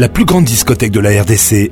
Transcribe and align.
la 0.00 0.08
plus 0.08 0.24
grande 0.24 0.46
discothèque 0.46 0.92
de 0.92 1.00
la 1.00 1.10
RDC 1.20 1.70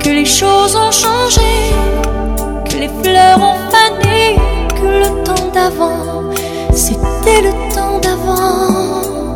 Que 0.00 0.08
les 0.10 0.24
choses 0.24 0.74
ont 0.76 0.90
changé, 0.90 1.70
que 2.70 2.76
les 2.78 2.88
fleurs 3.02 3.38
ont 3.38 3.58
fané, 3.70 4.36
que 4.78 4.86
le 5.02 5.08
temps 5.24 5.48
d'avant, 5.52 6.22
c'était 6.72 7.42
le 7.42 7.52
temps 7.74 7.98
d'avant. 8.00 9.34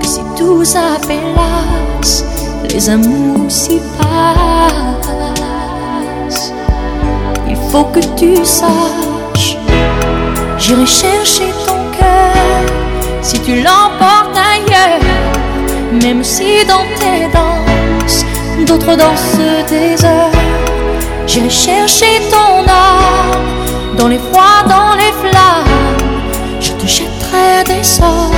Que 0.00 0.06
si 0.06 0.20
tout 0.36 0.64
s'appellasse, 0.64 2.24
les 2.74 2.88
amours 2.90 3.50
s'y 3.50 3.80
passent. 3.98 6.52
Il 7.48 7.56
faut 7.70 7.84
que 7.84 8.00
tu 8.18 8.34
saches 8.44 9.08
J'irai 10.68 10.84
chercher 10.84 11.50
ton 11.66 11.78
cœur 11.98 12.60
si 13.22 13.40
tu 13.40 13.62
l'emportes 13.62 14.36
ailleurs, 14.52 15.00
même 16.02 16.22
si 16.22 16.62
dans 16.68 16.84
tes 17.00 17.24
danses 17.32 18.22
d'autres 18.66 18.94
dansent 18.94 19.66
des 19.70 20.04
heures. 20.04 21.16
J'irai 21.26 21.48
chercher 21.48 22.20
ton 22.30 22.70
âme 22.70 23.96
dans 23.96 24.08
les 24.08 24.18
froids, 24.18 24.62
dans 24.68 24.94
les 24.94 25.12
flammes. 25.22 26.02
Je 26.60 26.72
te 26.72 26.86
jetterai 26.86 27.64
des 27.64 27.82
sorts 27.82 28.32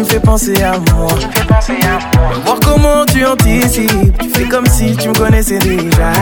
me 0.00 0.04
fais 0.04 0.20
penser 0.20 0.54
à 0.62 0.72
moi. 0.94 1.08
voir 2.44 2.56
comment 2.62 3.04
tu 3.06 3.24
anticipes, 3.24 4.16
tu 4.20 4.28
fais 4.30 4.48
comme 4.48 4.64
si 4.66 4.96
tu 4.96 5.08
me 5.08 5.14
connaissais 5.14 5.58
déjà. 5.58 6.12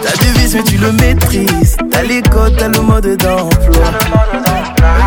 Ta 0.00 0.12
devise, 0.24 0.54
mais 0.56 0.62
tu 0.62 0.76
le 0.78 0.92
maîtrises. 0.92 1.76
T'as 1.90 2.02
les 2.02 2.22
codes, 2.22 2.54
t'as 2.58 2.68
le 2.68 2.80
mode 2.80 3.06
d'emploi. 3.16 3.90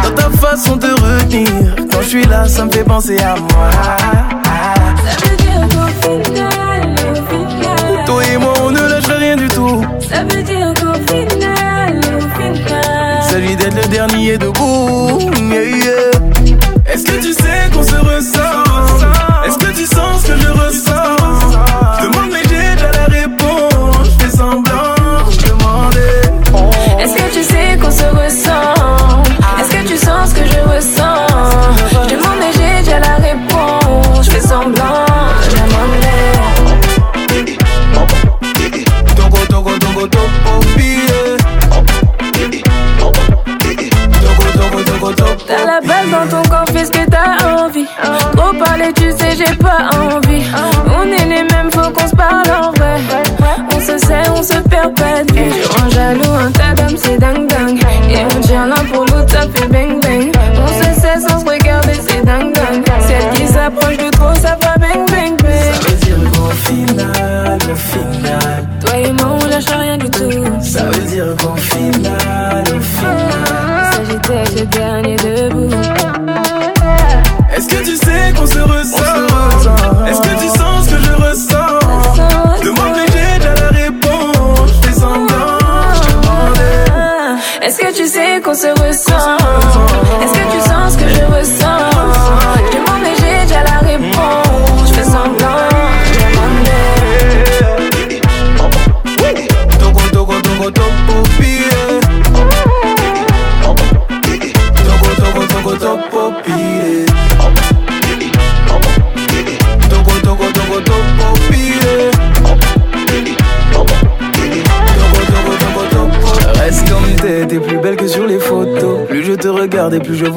Dans 0.03 0.11
ta 0.15 0.29
façon 0.45 0.75
de 0.75 0.87
retenir, 0.87 1.75
quand 1.91 2.01
je 2.01 2.07
suis 2.07 2.25
là, 2.25 2.47
ça 2.47 2.65
me 2.65 2.71
fait 2.71 2.83
penser 2.83 3.17
à 3.19 3.35
moi. 3.35 3.69
Ça 5.05 5.27
veut 5.27 5.35
dire 5.37 5.67
qu'au 5.69 6.23
final, 6.25 6.95
au 7.31 7.49
final, 7.49 8.05
toi 8.05 8.21
et 8.33 8.37
moi, 8.37 8.53
on 8.63 8.71
ne 8.71 8.79
lâche 8.81 9.05
rien 9.07 9.37
du 9.37 9.47
tout. 9.47 9.81
Ça 10.09 10.23
veut 10.23 10.43
dire 10.43 10.73
qu'au 10.79 10.93
final, 11.05 11.99
au 11.99 12.41
final, 12.41 13.23
celui 13.29 13.55
d'être 13.55 13.75
le 13.81 13.87
dernier 13.87 14.37
debout. 14.37 15.19
Yeah, 15.49 15.63
yeah. 15.63 16.16
Could 17.05 17.23
you 17.25 17.33
say? 17.33 17.46
dans 46.17 46.27
ton 46.41 46.49
corps, 46.49 46.65
fais 46.73 46.85
ce 46.85 46.91
que 46.91 47.09
t'as 47.09 47.63
envie. 47.63 47.85
Trop 48.35 48.53
parler, 48.57 48.91
tu 48.95 49.11
sais, 49.11 49.35
j'ai 49.37 49.55
pas 49.57 49.81
envie. 49.97 50.43
On 50.99 51.05
est 51.05 51.25
les 51.27 51.43
mêmes, 51.43 51.71
faut 51.71 51.91
qu'on 51.91 52.07
se 52.07 52.15
parle 52.15 52.49
en 52.61 52.71
vrai. 52.71 52.95
On 53.75 53.79
se 53.79 53.97
sait, 53.99 54.29
on 54.35 54.43
se 54.43 54.57
perd 54.69 54.95
pas 54.95 55.23
de 55.25 55.33
vue. 55.33 55.51
En 55.85 55.89
jaloux, 55.89 56.33
un 56.45 56.51
tas 56.51 56.73
d'hommes, 56.81 56.97
c'est 56.97 57.17
dingue 57.19 57.47
dingue. 57.47 57.79
Et 58.11 58.23
on 58.25 58.39
tient 58.41 58.65
l'un 58.65 58.83
pour 58.91 59.05
l'autre, 59.05 59.29
ça 59.31 59.41
fait 59.53 59.67
bang 59.67 60.01
bang. 60.01 60.31
On 60.61 60.67
se 60.81 60.99
sait 61.01 61.19
sans 61.27 61.39
se 61.39 61.45
regarder, 61.45 61.99
c'est 62.07 62.25
dingue 62.25 62.53
dingue. 62.53 62.83
Celle 63.07 63.29
qui 63.35 63.47
s'approche 63.51 63.97
de 63.97 64.09
trop, 64.11 64.35
ça 64.35 64.57
va 64.61 64.75
bang 64.77 65.07
bang 65.09 65.37
bang. 65.41 65.73
Ça 65.73 65.89
veut 65.89 65.97
dire 65.97 66.17
le 66.23 66.53
final, 66.55 67.57
le 67.67 67.75
final. 67.75 68.46
sais 77.97 78.33
qu'on 78.35 78.45
se 78.45 78.59
ressent 78.59 78.96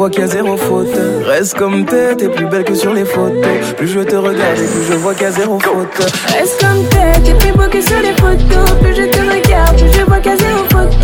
vois 0.01 0.09
qu'il 0.09 0.25
y 0.25 0.29
zéro 0.29 0.57
faute. 0.57 0.97
Reste 1.27 1.59
comme 1.59 1.85
t'es, 1.85 2.17
t'es 2.17 2.31
plus 2.31 2.47
belle 2.47 2.65
que 2.65 2.75
sur 2.75 2.95
les 2.95 3.05
photos. 3.05 3.67
Plus 3.77 3.87
je 3.89 4.01
te 4.01 4.17
regarde 4.17 4.57
plus 4.57 4.85
je 4.91 4.95
vois 4.97 5.13
qu'il 5.13 5.25
y 5.25 5.27
a 5.27 5.31
zéro 5.33 5.59
faute. 5.61 5.95
Reste 5.99 6.59
comme 6.59 6.85
t'es, 6.89 7.21
t'es 7.21 7.35
plus 7.35 7.53
beau 7.53 7.69
que 7.71 7.83
sur 7.83 8.01
les 8.01 8.15
photos. 8.17 8.71
Plus 8.81 8.97
je 8.97 9.03
te 9.11 9.19
regarde, 9.21 9.77
plus 9.77 9.93
je 9.93 10.03
vois 10.07 10.17
qu'il 10.21 10.33
y 10.33 10.35
a 10.37 10.39
zéro 10.39 10.65
faute. 10.71 10.97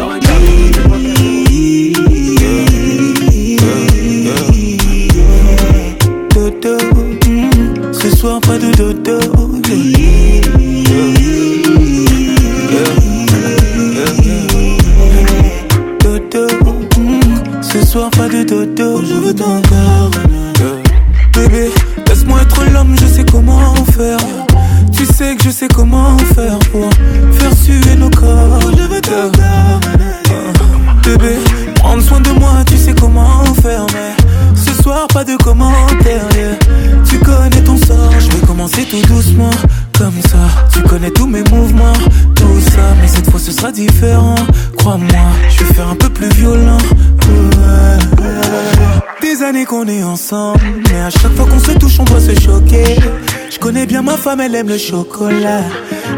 le 54.63 54.79
chocolat. 54.79 55.63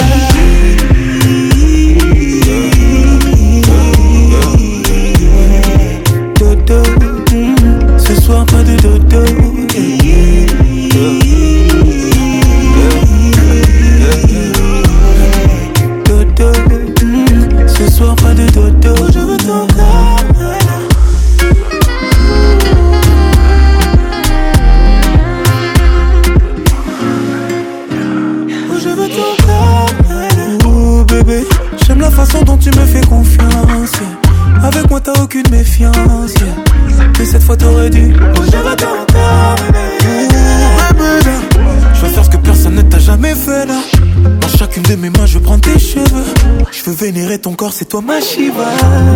toi 47.92 48.00
ma 48.02 48.22
Shiva 48.22 48.70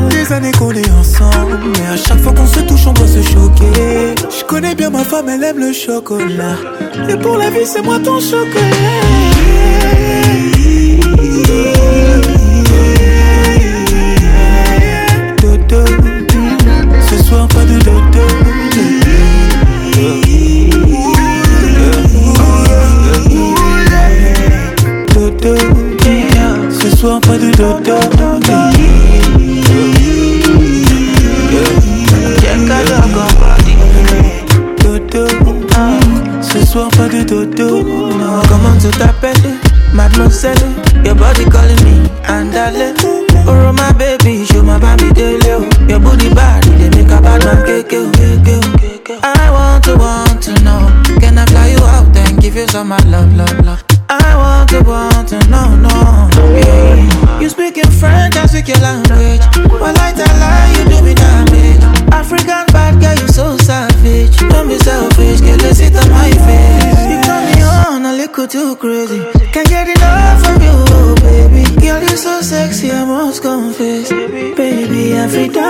Des 0.09 0.33
années 0.33 0.51
qu'on 0.51 0.71
est 0.71 0.91
ensemble 0.91 1.59
Mais 1.65 1.87
à 1.87 1.95
chaque 1.97 2.19
fois 2.19 2.33
qu'on 2.33 2.45
se 2.45 2.59
touche 2.59 2.85
on 2.85 2.91
doit 2.91 3.07
se 3.07 3.21
choquer 3.21 4.15
Je 4.37 4.43
connais 4.43 4.75
bien 4.75 4.89
ma 4.89 5.03
femme 5.05 5.29
elle 5.29 5.43
aime 5.45 5.59
le 5.59 5.71
chocolat 5.71 6.57
Et 7.09 7.15
pour 7.15 7.37
la 7.37 7.49
vie 7.51 7.65
c'est 7.65 7.81
moi 7.81 7.97
ton 7.99 8.19
chocolat 8.19 8.75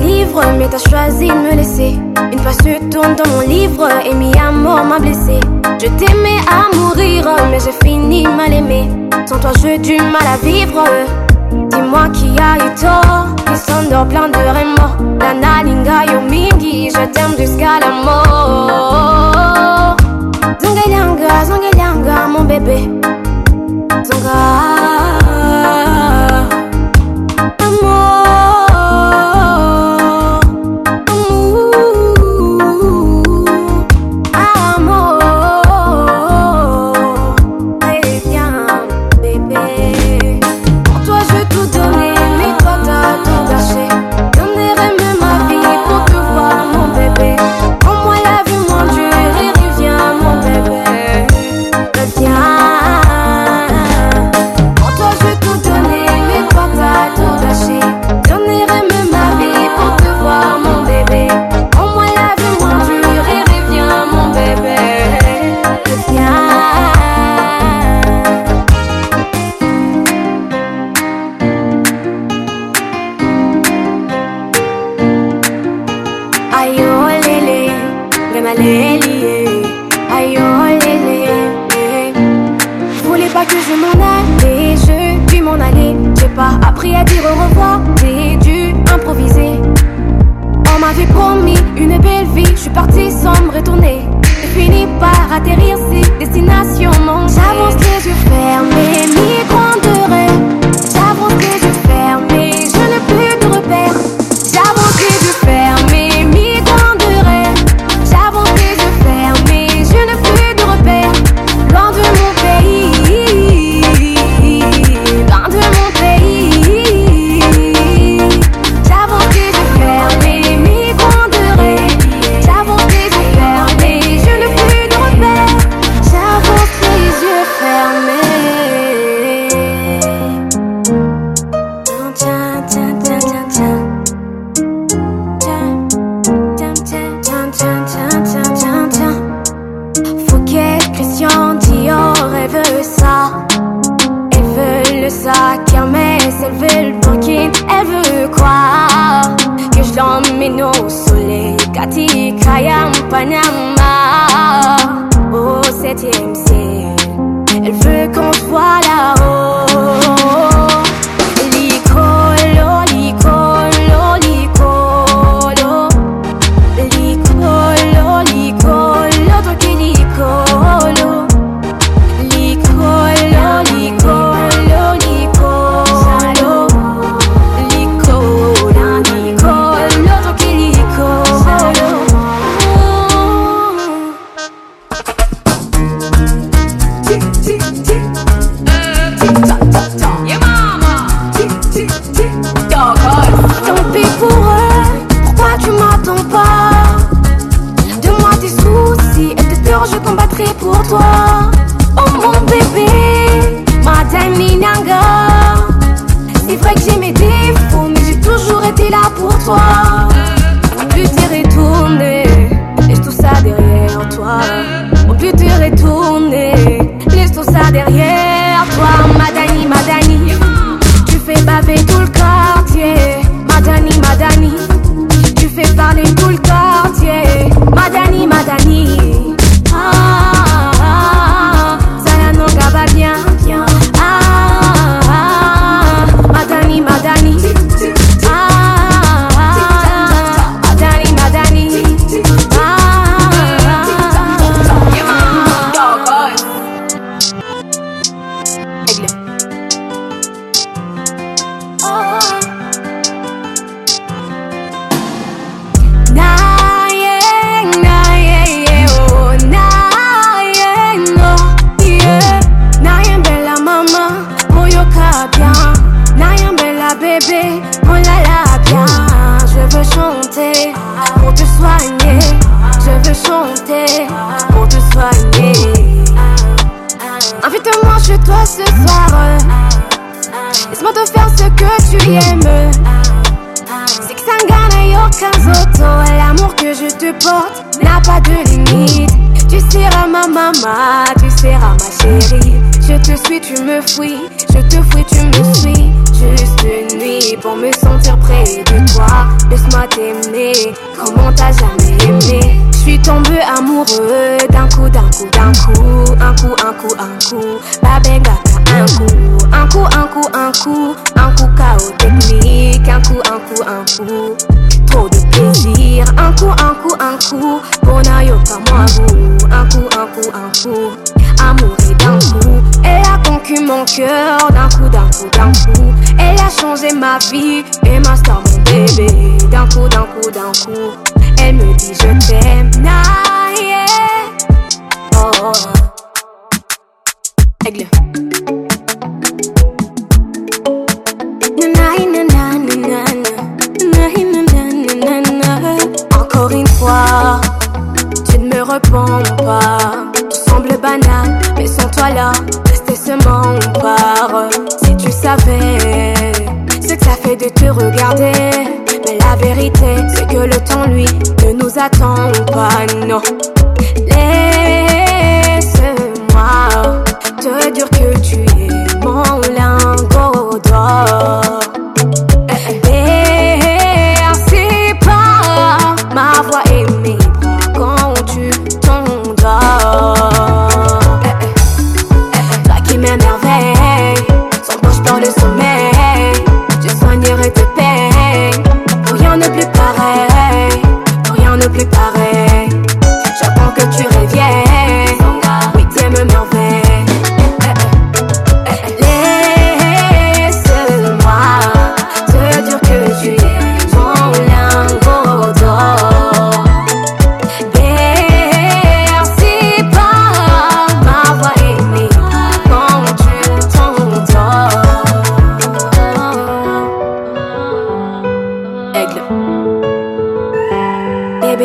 livre, 0.00 0.42
mais 0.58 0.68
t'as 0.68 0.78
choisi 0.90 1.28
de 1.28 1.32
me 1.32 1.56
laisser. 1.56 1.96
Une 2.32 2.38
fois 2.38 2.52
se 2.52 2.62
tourne 2.90 3.14
dans 3.16 3.28
mon 3.30 3.40
livre 3.46 3.88
et 4.04 4.14
mi 4.14 4.32
mort 4.54 4.84
m'a 4.84 4.98
blessé. 4.98 5.38
Je 5.80 5.86
t'aimais 5.88 6.38
à 6.48 6.74
mourir, 6.76 7.26
mais 7.50 7.58
j'ai 7.60 7.72
fini 7.88 8.26
mal 8.36 8.52
aimé. 8.52 8.88
Sans 9.26 9.38
toi, 9.38 9.50
j'ai 9.60 9.78
du 9.78 9.96
mal 9.96 10.26
à 10.32 10.36
vivre. 10.44 10.84
Dis-moi 11.70 12.08
qui 12.14 12.28
a 12.40 12.56
eu 12.56 12.74
tort 12.80 13.21
sont 13.56 13.88
dans 13.90 14.06
plein 14.06 14.28
de 14.28 14.36
remords. 14.38 14.96
Nana 15.18 15.62
linga 15.64 16.04
yo 16.06 16.20
mingi, 16.22 16.90
je 16.90 17.04
t'aime 17.12 17.36
jusqu'à 17.38 17.80
la 17.80 17.90
mort. 18.04 18.31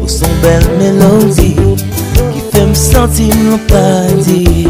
où 0.00 0.06
sont 0.06 0.26
belle 0.42 0.62
mélodie 0.78 1.56
Qui 2.32 2.40
fait 2.56 2.66
me 2.66 2.74
sentir 2.74 3.34
mon 3.50 3.58
paradis 3.58 4.68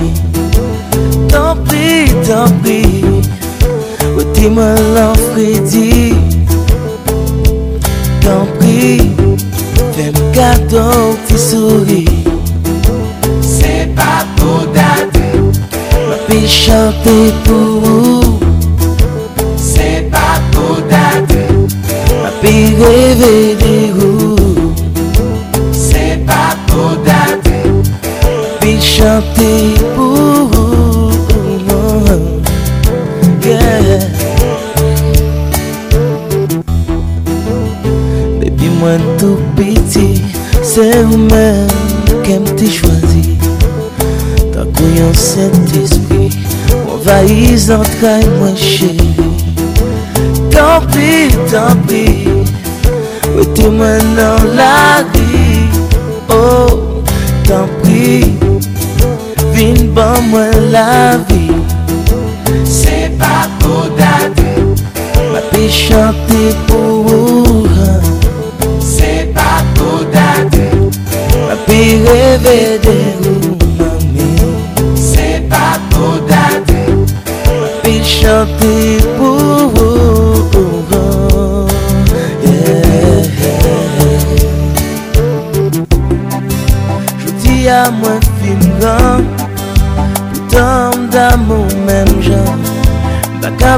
Tant 1.28 1.56
pis, 1.68 2.10
tant 2.26 2.48
pis 2.62 3.04
Retiens-moi 4.16 4.74
l'enfrédit 4.94 6.14
Tant 8.22 8.46
pis 8.58 9.10
Fais-moi 9.96 10.32
garder 10.34 10.76
ton 10.76 11.66
C'est 13.42 13.94
pas 13.94 14.24
pour 14.36 14.66
dater 14.72 15.28
Ma 16.08 16.16
fille 16.34 16.48
chantait 16.48 17.34
pour 17.44 17.54
vous. 17.82 18.03
10 47.54 47.70
ans 47.70 47.78
de 47.82 48.00
caille, 48.00 48.28
moi 48.40 48.52
chérie. 48.56 49.03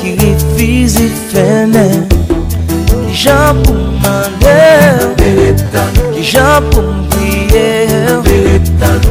Ki 0.00 0.12
rifizi 0.20 1.08
fè 1.32 1.48
men 1.67 1.67
Kijan 6.28 6.62
pou 6.72 6.82
mdiye, 6.82 7.88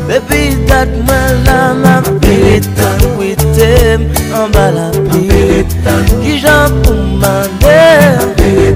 bepi 0.07 0.47
tat 0.69 0.91
mwen 1.01 1.39
la 1.49 1.73
ma 1.83 1.95
piye 2.21 2.59
tan, 2.77 2.99
Mwen 3.15 3.41
tem 3.57 4.03
an 4.39 4.51
bala 4.53 4.85
piye, 5.09 5.65
kijan 6.21 6.75
pou 6.85 6.93
mmane, 6.93 8.75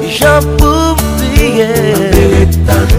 kijan 0.00 0.48
pou 0.56 0.96
mdiye, 0.96 1.68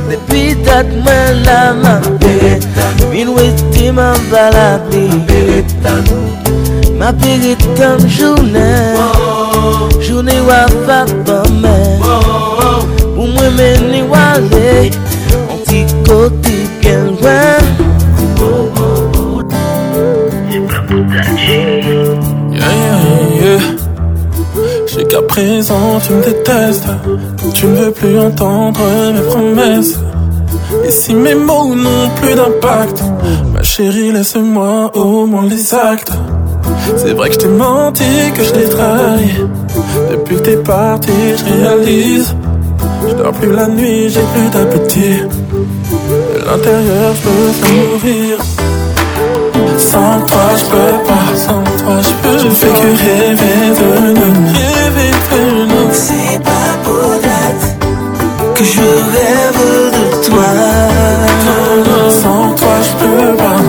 Bepi 0.06 0.44
tat 0.66 0.86
mwen 1.02 1.42
la 1.50 1.62
ma 1.82 1.96
piye 2.22 2.54
tan, 2.70 3.10
mwen 3.34 3.58
tem 3.74 3.98
an 3.98 4.22
bala 4.30 4.68
piye 4.92 5.66
tan, 5.82 6.06
Ma 7.02 7.10
piye 7.12 7.58
tan 7.74 8.06
jounen, 8.06 9.02
oh. 9.02 9.90
jounen 10.06 10.46
bon. 10.46 10.48
wafatan, 10.48 11.45
tu 25.36 26.14
me 26.14 26.24
détestes. 26.24 26.86
Tu 27.54 27.66
ne 27.66 27.76
veux 27.76 27.92
plus 27.92 28.18
entendre 28.20 28.80
mes 29.14 29.22
promesses. 29.22 30.00
Et 30.88 30.92
si 30.92 31.14
mes 31.14 31.36
mots 31.36 31.76
n'ont 31.76 32.10
plus 32.22 32.36
d'impact, 32.36 33.04
ma 33.54 33.62
chérie, 33.62 34.12
laisse-moi 34.14 34.92
au 34.96 35.26
moins 35.26 35.46
les 35.46 35.74
actes. 35.74 36.12
C'est 36.98 37.14
vrai 37.14 37.30
que 37.30 37.34
je 37.36 37.40
t'ai 37.40 37.48
menti, 37.48 38.04
que 38.36 38.44
je 38.44 38.52
t'ai 38.52 38.70
trahi. 38.70 39.30
Depuis 40.12 40.36
que 40.38 40.42
t'es 40.42 40.58
parti, 40.58 41.12
je 41.38 41.44
réalise. 41.54 42.36
Je 43.08 43.14
dors 43.16 43.34
plus 43.34 43.52
la 43.52 43.68
nuit, 43.68 44.10
j'ai 44.10 44.22
plus 44.34 44.50
d'appétit. 44.54 45.20
De 45.52 46.46
l'intérieur, 46.46 47.14
je 47.16 47.22
peux 47.24 47.74
mourir. 47.74 48.38
Sans 49.78 50.22
toi, 50.26 50.48
je 50.58 50.66
peux 50.66 51.06
pas. 51.08 51.36
Sans 51.36 51.65
je 52.38 52.50
fais 52.50 52.68
que 52.68 52.82
rêver 52.82 53.74
de 53.74 54.08
nous, 54.14 54.48
rêver 54.52 55.12
de 55.32 55.66
nous. 55.68 55.90
C'est 55.92 56.38
pas 56.44 56.68
pour 56.84 57.12
date 57.22 57.88
que 58.56 58.64
je 58.66 58.82
rêve 58.82 59.94
de 59.94 60.28
toi. 60.28 60.44
sans 62.10 62.52
toi, 62.56 62.76
je 62.88 63.06
peux 63.06 63.36
pas. 63.38 63.62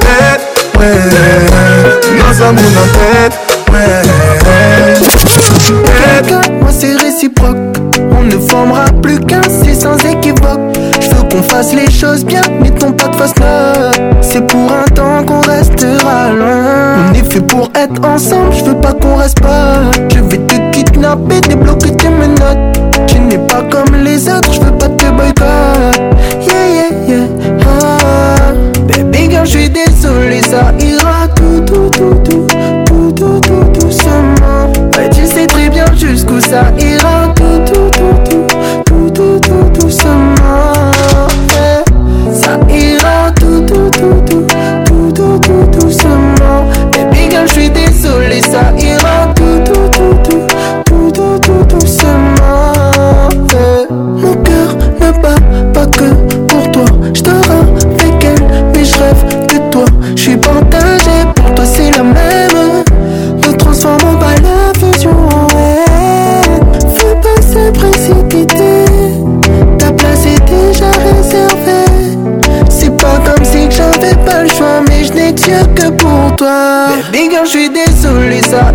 tête, 0.00 0.42
ouais. 0.78 0.96
tête, 1.10 1.98
Moun 2.10 2.22
ansan 2.30 2.50
tête 2.54 2.76
an 2.76 2.88
tête 5.60 5.82
ouais. 6.42 6.58
moi 6.60 6.70
c'est 6.78 6.94
réciproque 7.02 7.56
On 8.18 8.22
ne 8.24 8.36
formera 8.50 8.84
plus 9.02 9.18
qu'un 9.20 9.40
c'est 9.64 9.74
sans 9.80 9.96
équivoque 10.04 10.64
Je 11.00 11.06
veux 11.10 11.22
qu'on 11.30 11.42
fasse 11.42 11.72
les 11.74 11.90
choses 11.90 12.24
bien 12.24 12.42
mais 12.60 12.70
ton 12.70 12.92
pas 12.92 13.08
de 13.08 13.16
fausse 13.16 13.34
là 13.40 13.72
C'est 14.20 14.46
pour 14.46 14.70
un 14.72 14.84
temps 14.94 15.24
qu'on 15.24 15.40
restera 15.40 16.28
loin 16.36 16.96
On 17.08 17.12
est 17.14 17.24
fait 17.32 17.40
pour 17.40 17.68
être 17.74 18.04
ensemble, 18.04 18.52
je 18.58 18.64
veux 18.64 18.76
pas 18.76 18.92
qu'on 18.92 19.16
reste 19.16 19.40
pas 19.40 19.76
Je 20.10 20.18
vais 20.20 20.36
te 20.38 20.54
Avec 20.94 21.02
la 21.02 21.16
bête 21.16 21.48
débloquée, 21.48 21.94
tu 21.96 22.08
me 22.08 22.26
notes. 22.26 23.06
Tu 23.08 23.18
n'es 23.18 23.38
pas 23.46 23.62
comme 23.70 23.94
les 24.04 24.28
autres, 24.28 24.52
je 24.52 24.60
veux 24.60 24.72
pas 24.72 24.88
te 24.88 25.04
boycotter. 25.10 25.93
je 77.44 77.50
suis 77.50 77.70
désolé, 77.70 78.40
ça 78.42 78.72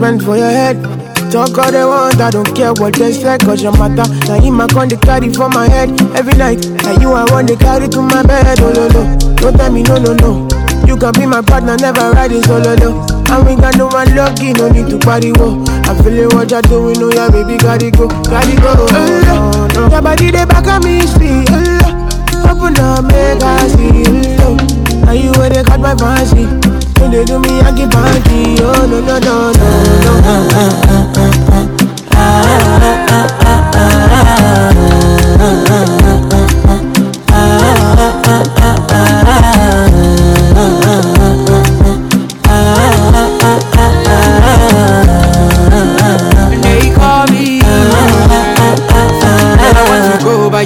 treatment 0.00 0.22
for 0.24 0.36
your 0.36 0.48
head. 0.50 0.76
Talk 1.30 1.56
all 1.58 1.70
they 1.70 1.84
want, 1.84 2.20
I 2.20 2.30
don't 2.30 2.48
care 2.56 2.72
what 2.72 2.94
they 2.94 3.12
say, 3.12 3.36
cause 3.38 3.62
your 3.62 3.72
matter. 3.76 4.08
Now 4.26 4.42
you 4.42 4.50
my 4.50 4.66
con 4.66 4.88
they 4.88 4.96
carry 4.96 5.32
for 5.32 5.48
my 5.50 5.68
head 5.68 5.90
every 6.16 6.34
night. 6.36 6.66
Now 6.84 7.00
you 7.00 7.12
I 7.12 7.24
want 7.30 7.48
they 7.48 7.56
carry 7.56 7.86
to 7.88 8.00
my 8.02 8.22
bed, 8.22 8.58
oh 8.60 8.72
no 8.72 8.88
no. 8.88 9.02
Don't 9.36 9.56
tell 9.56 9.70
me 9.72 9.82
no 9.82 9.96
no 9.98 10.14
no. 10.14 10.48
You 10.86 10.96
can 10.96 11.12
be 11.12 11.26
my 11.26 11.40
partner, 11.42 11.76
never 11.76 12.10
ride 12.12 12.32
it 12.32 12.44
solo 12.46 12.72
oh, 12.72 12.76
no. 12.76 12.90
And 13.32 13.46
we 13.46 13.54
got 13.60 13.76
no 13.76 13.86
one 13.88 14.12
lucky, 14.16 14.54
no 14.54 14.68
need 14.72 14.88
to 14.90 14.98
party 14.98 15.30
wo. 15.32 15.64
i 15.68 15.94
feel 15.94 16.02
feeling 16.04 16.36
what 16.36 16.50
you're 16.50 16.62
doing, 16.62 16.96
oh 16.98 17.12
yeah, 17.12 17.28
baby, 17.30 17.58
gotta 17.58 17.90
go, 17.92 18.08
gotta 18.08 18.56
go. 18.56 18.72
Oh, 18.78 18.88
no, 18.90 19.68
no. 19.86 19.92
Your 19.92 20.02
body 20.02 20.30
they 20.30 20.44
back 20.46 20.66
at 20.66 20.82
me, 20.82 21.02
see. 21.14 21.44
Oh, 21.50 21.60
no. 21.76 22.52
Open 22.56 22.80
up, 22.80 23.04
make 23.04 23.42
I 23.42 23.68
see. 23.68 24.02
Oh, 24.42 24.56
no. 24.56 25.04
Now 25.04 25.12
you 25.12 25.30
where 25.38 25.50
they 25.50 25.62
got 25.62 25.78
my 25.78 25.94
fancy. 25.94 26.69
When 27.00 27.10
they 27.12 27.24
do 27.24 27.38
me, 27.40 27.60
I 27.62 27.72
give 27.74 27.88
body. 27.88 28.56
Oh 28.60 28.86
no 28.86 29.00
no 29.00 29.18
no 29.18 29.52
no 29.56 29.82
no. 30.20 30.34
And 37.32 37.78
want 49.88 50.04
to 50.12 50.16
go, 50.22 50.32
but 50.50 50.64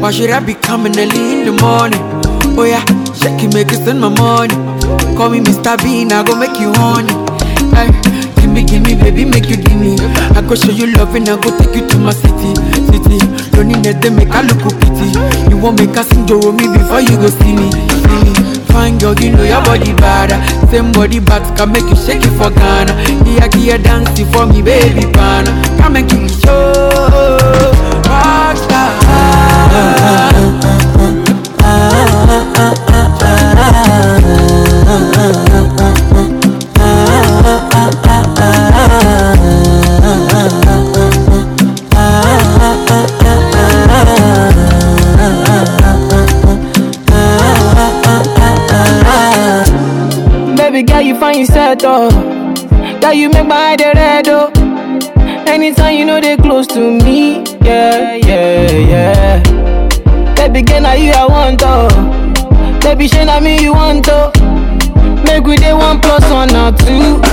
Why 0.00 0.10
should 0.12 0.30
I 0.30 0.38
be 0.38 0.54
coming 0.54 0.96
early 0.96 1.40
in 1.40 1.46
the 1.46 1.52
morning? 1.60 2.00
Oh 2.58 2.64
yeah, 2.64 2.82
shaking, 3.12 3.50
make 3.50 3.70
it 3.72 3.84
send 3.84 4.00
my 4.00 4.08
money. 4.08 4.54
Call 5.16 5.30
me 5.32 5.40
Mr. 5.40 5.82
Bean, 5.82 6.12
I 6.12 6.22
go 6.22 6.36
make 6.36 6.60
you 6.60 6.68
honey. 6.76 7.10
Hey, 7.72 7.88
eh, 7.88 7.92
give 8.36 8.52
me, 8.52 8.60
give 8.62 8.82
me, 8.84 8.92
baby, 8.94 9.24
make 9.24 9.48
you 9.48 9.56
give 9.56 9.80
me. 9.80 9.96
I 10.36 10.44
go 10.44 10.52
show 10.54 10.68
you 10.70 10.92
love 10.92 11.14
and 11.16 11.26
I 11.26 11.36
go 11.40 11.48
take 11.56 11.74
you 11.74 11.86
to 11.88 11.96
my 11.98 12.12
city, 12.12 12.52
city. 12.92 13.16
Loneliness 13.56 13.96
they 14.04 14.10
make 14.12 14.28
I 14.28 14.42
look 14.44 14.60
pity. 14.76 15.16
You 15.48 15.56
won't 15.56 15.80
make 15.80 15.96
a 15.96 16.04
sing 16.04 16.28
me 16.28 16.68
before 16.68 17.00
you 17.00 17.16
go 17.16 17.32
see 17.32 17.56
me, 17.56 17.72
see 17.72 18.20
me. 18.28 18.36
Fine 18.68 18.98
girl, 19.00 19.14
you 19.16 19.32
know 19.32 19.40
your 19.42 19.62
body 19.64 19.94
bad. 19.96 20.36
Same 20.68 20.92
body 20.92 21.18
bags 21.20 21.48
can 21.58 21.72
make 21.72 21.88
you 21.88 21.96
shake 21.96 22.20
it 22.20 22.36
for 22.36 22.50
Ghana. 22.52 22.92
Here, 23.24 23.48
here, 23.56 23.78
dancing 23.80 24.26
for 24.28 24.44
me, 24.44 24.60
baby, 24.60 25.08
pana. 25.16 25.48
Come 25.80 25.96
and 25.96 26.06
give 26.10 26.20
me 26.20 26.28
show, 26.28 26.92
rockstar. 28.04 28.92
Ooh. 66.88 67.25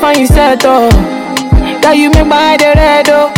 fine, 0.00 0.18
you 0.20 0.26
set 0.26 0.64
up. 0.64 0.90
That 1.82 1.94
you 1.96 2.10
make 2.10 2.26
my 2.26 2.44
head 2.56 2.62
red, 2.80 3.08
oh. 3.10 3.28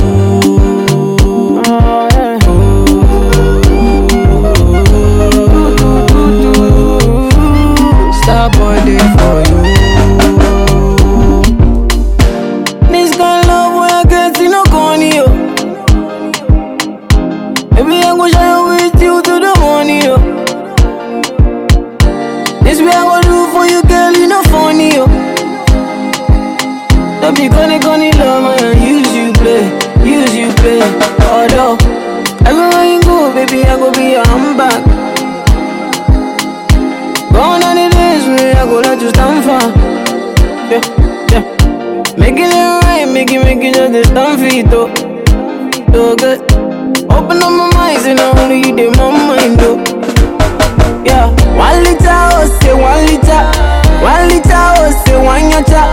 you 43.68 43.74
just 43.74 43.92
get 43.92 44.06
stand 44.06 44.40
for 44.40 44.56
you, 44.56 44.64
though. 44.64 44.88
So 45.92 46.16
good. 46.16 46.40
Open 47.12 47.38
up 47.42 47.52
my 47.52 47.70
mind, 47.74 48.06
and 48.06 48.20
I 48.20 48.32
only 48.44 48.58
you 48.68 48.76
did 48.76 48.96
my 48.98 49.10
mind, 49.12 49.60
though. 49.60 49.78
Yeah, 51.04 51.28
one 51.58 51.80
liter, 51.84 52.12
oh, 52.12 52.46
say 52.62 52.74
one 52.74 53.04
liter. 53.08 53.44
One 54.04 54.28
liter, 54.30 54.56
oh, 54.56 54.88
say 55.06 55.18
one 55.24 55.44
yacha. 55.52 55.84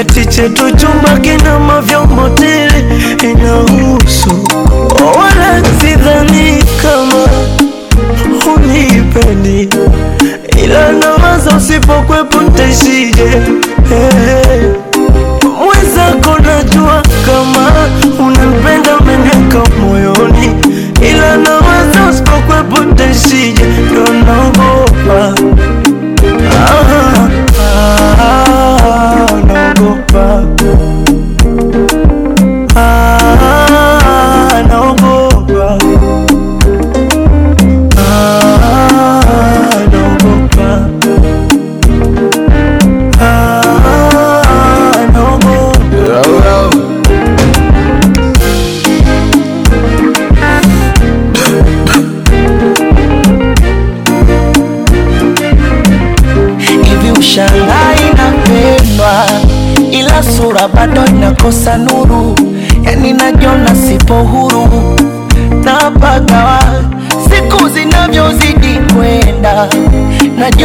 eti 0.00 0.24
chetu 0.26 0.64
chumba 0.76 1.18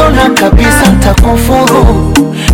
Ukiona 0.03 0.29
kabisa 0.39 0.83
ntakufuru, 0.97 2.13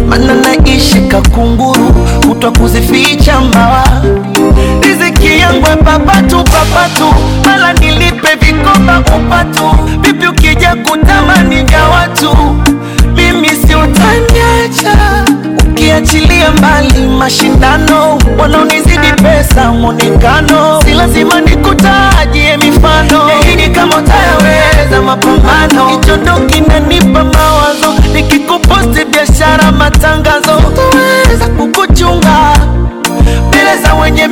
mana 0.09 0.33
naishi 0.33 0.99
kakunguru, 0.99 1.95
utwa 2.31 2.51
kuzificha 2.51 3.39
mbawa. 3.41 3.83
Riziki 4.83 5.39
yangu 5.39 5.67
papatu 5.83 6.43
papatu, 6.43 7.13
mala 7.45 7.73
nilipe 7.73 8.27
vikoba 8.45 8.99
upatu. 8.99 9.69
Vipi 10.01 10.27
ukija 10.27 10.75
kutamani 10.75 11.63
vya 11.63 11.83
watu, 11.83 12.35
mimi 13.15 13.49
si 13.49 13.75
utaniacha 13.75 15.23
Ukiachilia 15.63 16.51
mbali 16.51 17.07
mashindano, 17.07 18.19
wanaonizidi 18.41 19.07
pesa 19.23 19.71
mwonekano, 19.71 20.81
si 20.85 20.93
lazima 20.93 21.41
nikutajie 21.41 22.57
mifano, 22.57 23.29
yaidi 23.43 23.67
kama 23.69 23.97
utayaweza 23.97 25.01
mapambano, 25.01 25.87
hicho 25.89 26.17
ndo 26.17 26.35
kinanipa 26.47 27.23
kazi, 28.99 29.05
biashara, 29.05 29.71
matangazo, 29.71 30.51
utaweza 30.57 31.47
kukuchunga 31.47 32.59
mbele 33.47 33.77
za 33.83 33.93
wenye 33.93 34.27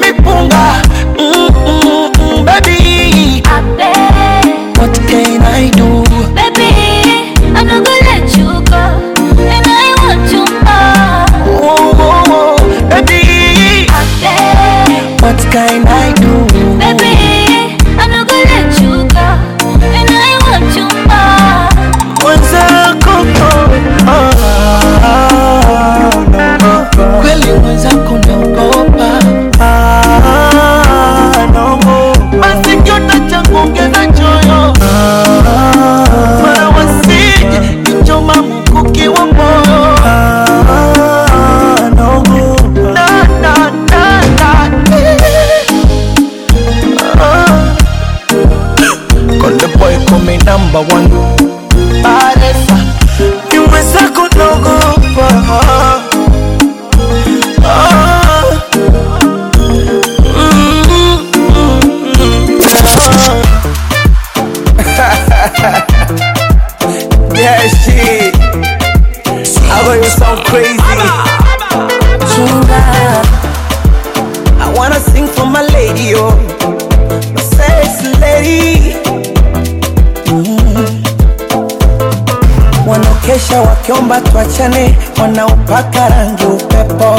tuachane, 84.58 84.98
wanaupaka 85.22 86.10
rangi 86.10 86.46
upepo, 86.46 87.16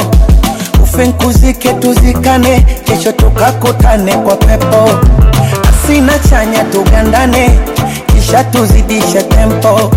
ufenkuzike 0.83 1.73
tuzikane, 1.75 2.61
kesho 2.85 3.13
tukakutane 3.13 4.13
kwa 4.15 4.37
pepo, 4.37 4.89
asina 5.69 6.19
chanya 6.31 6.65
tugandane, 6.65 7.51
kisha 8.07 8.45
tuzidishe 8.45 9.23
tempo, 9.23 9.91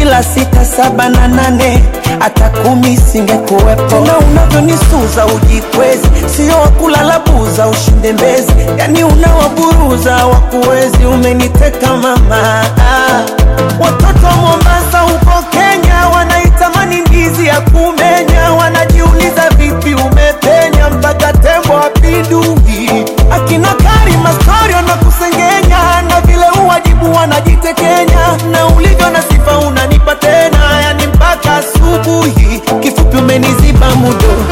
ila 0.00 0.22
sita 0.22 0.64
saba 0.64 1.08
na 1.08 1.28
nane 1.28 1.82
hata 2.20 2.48
kumi 2.48 2.96
singekuwepo. 2.96 3.96
na 4.06 4.18
unavyonisuza 4.18 5.26
ujikwezi, 5.26 6.08
sio 6.36 6.60
wakulala 6.60 7.20
buza 7.20 7.66
ushinde 7.68 8.12
mbezi, 8.12 8.52
yani 8.78 9.04
unawaburuza 9.04 10.26
wakuwezi, 10.26 11.04
umeniteka 11.14 11.86
mama, 11.86 12.60
ah, 12.78 13.20
watoto 13.80 14.16
Mombasa 14.40 15.04
upoke 15.04 15.65
ya 17.56 17.60
kumenya, 17.70 18.52
wanajiuliza 18.58 19.50
vipi 19.50 19.94
umepenya 19.94 20.90
mpaka 20.90 21.32
tembo 21.32 21.74
wapindui. 21.74 22.86
Akina 23.30 23.74
Karima 23.74 24.30
stori 24.32 24.74
wanakusengenya, 24.74 25.78
na 26.08 26.20
vile 26.20 26.46
uwajibu 26.64 27.12
wanajitekenya, 27.14 28.24
na 28.52 28.66
ulivyo 28.66 29.10
na 29.10 29.22
sifa 29.22 29.58
unanipa 29.58 30.14
tena, 30.14 30.80
yani 30.82 31.06
mpaka 31.06 31.56
asubuhi. 31.56 32.62
Kifupi 32.82 33.16
umeniziba 33.16 33.90
mudo 33.94 34.45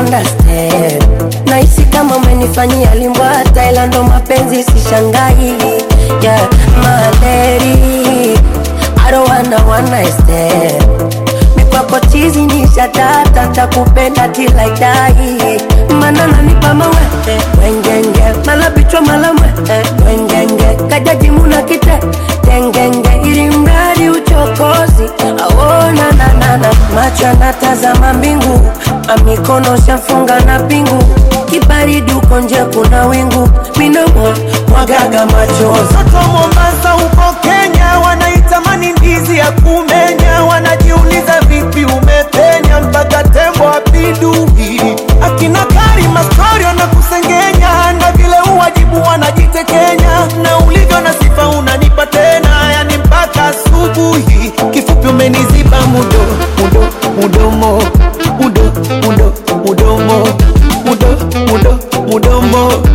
understand. 0.00 1.02
Nahisi 1.46 1.82
kama 1.84 2.16
umenifanyia 2.16 2.94
limbo 2.94 3.24
Thailand, 3.54 3.96
mapenzi 4.08 4.62
sishangai, 4.64 5.54
yeah, 6.22 6.40
my 6.82 7.10
lady, 7.20 8.32
I 9.04 9.10
don't 9.10 9.28
wanna 9.28 9.60
wanna 9.68 10.04
stand. 10.12 10.84
Mikwako 11.56 12.00
chizi 12.06 12.46
ni 12.46 12.66
takupenda 13.54 14.28
till 14.28 14.50
I 14.58 14.70
die. 14.70 15.60
mawe 15.90 16.90
wengenge, 17.62 18.22
mala 18.46 18.70
malamwe 19.04 19.52
wengenge, 20.06 20.88
kajaji 20.88 21.30
muna 21.30 21.62
kite 21.62 21.98
tengenge, 22.44 23.20
ili 23.24 23.50
mradi 23.50 24.08
uchokozi 24.10 25.10
aona 25.24 26.12
nanana, 26.12 26.68
macho 26.94 27.26
anatazama 27.28 28.12
mbingu 28.12 28.60
amikono 29.10 29.76
shafunga 29.86 30.40
na 30.40 30.58
pingu, 30.58 31.02
kibaridi 31.50 32.12
uko 32.12 32.40
nje 32.40 32.56
kuna 32.74 33.06
wingu, 33.06 33.48
minamwa 33.76 34.36
mwagaga 34.68 35.26
macho. 35.26 35.70
Watoto 35.70 36.28
Mombasa 36.32 36.90
huko 36.90 37.34
Kenya 37.42 37.98
wanaitamani 38.04 38.92
ndizi 38.92 39.38
ya 39.38 39.52
kumenya, 39.52 40.44
wanajiuliza 40.48 41.40
vipi 41.40 41.84
umepenya 41.84 42.80
mpaka 42.80 43.24
tembo 43.24 43.68
apidui. 43.68 44.80
Akina 45.26 45.64
Karima 45.64 46.24
story 46.24 46.64
kusengenya 46.96 47.92
na 48.00 48.12
vile 48.12 48.36
uwajibu 48.56 49.02
wanajitekenya, 49.02 50.26
na 50.42 50.58
ulivyo 50.66 51.00
na 51.00 51.12
sifa 51.12 51.48
unanipa 51.48 52.06
tena, 52.06 52.72
yani 52.72 52.98
mpaka 52.98 53.46
asubuhi. 53.48 54.52
Kifupi 54.70 55.08
umeniziba 55.08 55.80
mudo 55.86 56.24
mudo 56.60 56.88
mudomo 57.20 57.82
Mudombo 62.10 62.89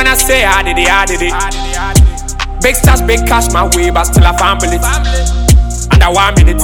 when 0.00 0.08
I 0.08 0.14
say 0.14 0.44
I 0.48 0.62
did 0.62 0.78
it, 0.80 0.88
I 0.88 1.04
did 1.04 1.20
it. 1.20 1.28
I 1.34 1.50
did 1.52 1.60
it, 1.60 2.62
Big 2.62 2.74
stash, 2.74 3.02
big 3.04 3.20
cash, 3.28 3.52
my 3.52 3.68
way, 3.76 3.90
but 3.92 4.04
still 4.04 4.24
I 4.24 4.32
can't 4.34 4.56
believe. 4.58 4.80
Under 5.92 6.08
one 6.16 6.32
minute, 6.40 6.56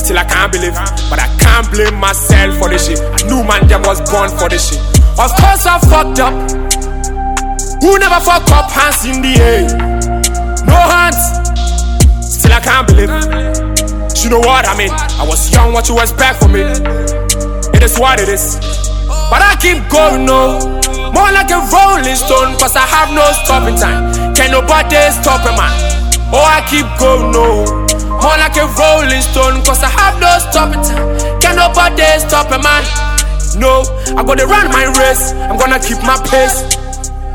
till 0.00 0.16
I 0.16 0.24
can't 0.24 0.48
believe. 0.50 0.72
But 1.12 1.20
I 1.20 1.28
can't 1.36 1.68
blame 1.70 2.00
myself 2.00 2.56
for 2.56 2.70
this 2.72 2.88
shit. 2.88 2.96
I 2.98 3.20
knew 3.28 3.44
man 3.44 3.68
jam 3.68 3.82
was 3.84 4.00
born 4.10 4.30
for 4.32 4.48
this 4.48 4.70
shit. 4.72 4.80
Of 5.20 5.36
course 5.36 5.68
I 5.68 5.76
fucked 5.84 6.20
up. 6.24 6.32
Who 7.84 7.98
never 8.00 8.16
fuck 8.24 8.48
up? 8.56 8.72
Hands 8.72 9.04
in 9.04 9.20
the 9.20 9.32
air, 9.36 9.60
no 10.64 10.80
hands. 10.80 11.20
Still 12.24 12.54
I 12.56 12.60
can't 12.64 12.88
believe. 12.88 13.12
You 14.24 14.28
know 14.30 14.40
what 14.40 14.66
I 14.68 14.74
mean? 14.78 14.90
I 14.92 15.26
was 15.28 15.52
young, 15.52 15.72
what 15.74 15.88
you 15.90 16.00
expect 16.00 16.38
from 16.40 16.52
me? 16.52 16.62
It 17.76 17.82
is 17.82 17.98
what 17.98 18.18
it 18.18 18.28
is. 18.30 18.56
But 19.28 19.44
I 19.44 19.56
keep 19.60 19.76
going, 19.92 20.24
no. 20.24 20.79
More 21.14 21.30
like 21.34 21.50
a 21.50 21.58
rolling 21.74 22.14
stone, 22.14 22.54
cause 22.62 22.76
I 22.78 22.86
have 22.86 23.10
no 23.10 23.26
stopping 23.42 23.74
time. 23.74 24.14
Can 24.34 24.50
nobody 24.54 24.94
stop 25.10 25.42
a 25.42 25.50
man? 25.58 25.74
Oh, 26.30 26.46
I 26.46 26.62
keep 26.70 26.86
going, 27.02 27.34
no. 27.34 27.66
More 28.22 28.38
like 28.38 28.54
a 28.54 28.70
rolling 28.78 29.22
stone, 29.22 29.58
cause 29.66 29.82
I 29.82 29.90
have 29.90 30.22
no 30.22 30.30
stopping 30.38 30.78
time. 30.86 31.10
Can 31.42 31.56
nobody 31.58 32.04
stop 32.22 32.54
a 32.54 32.62
man? 32.62 32.86
No, 33.58 33.82
I 34.14 34.22
gotta 34.22 34.46
run 34.46 34.70
my 34.70 34.86
race, 35.02 35.32
I'm 35.34 35.58
gonna 35.58 35.80
keep 35.82 35.98
my 36.06 36.14
pace. 36.30 36.62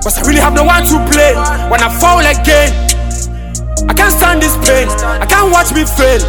Cause 0.08 0.16
I 0.20 0.22
really 0.26 0.40
have 0.40 0.54
no 0.56 0.64
one 0.64 0.88
to 0.88 0.96
blame 1.12 1.36
when 1.68 1.84
I 1.84 1.92
fall 2.00 2.24
again. 2.24 2.72
I 3.92 3.94
can't 3.94 4.14
stand 4.14 4.42
this 4.42 4.56
pain, 4.64 4.88
I 5.20 5.26
can't 5.26 5.52
watch 5.52 5.76
me 5.76 5.84
fail. 5.84 6.24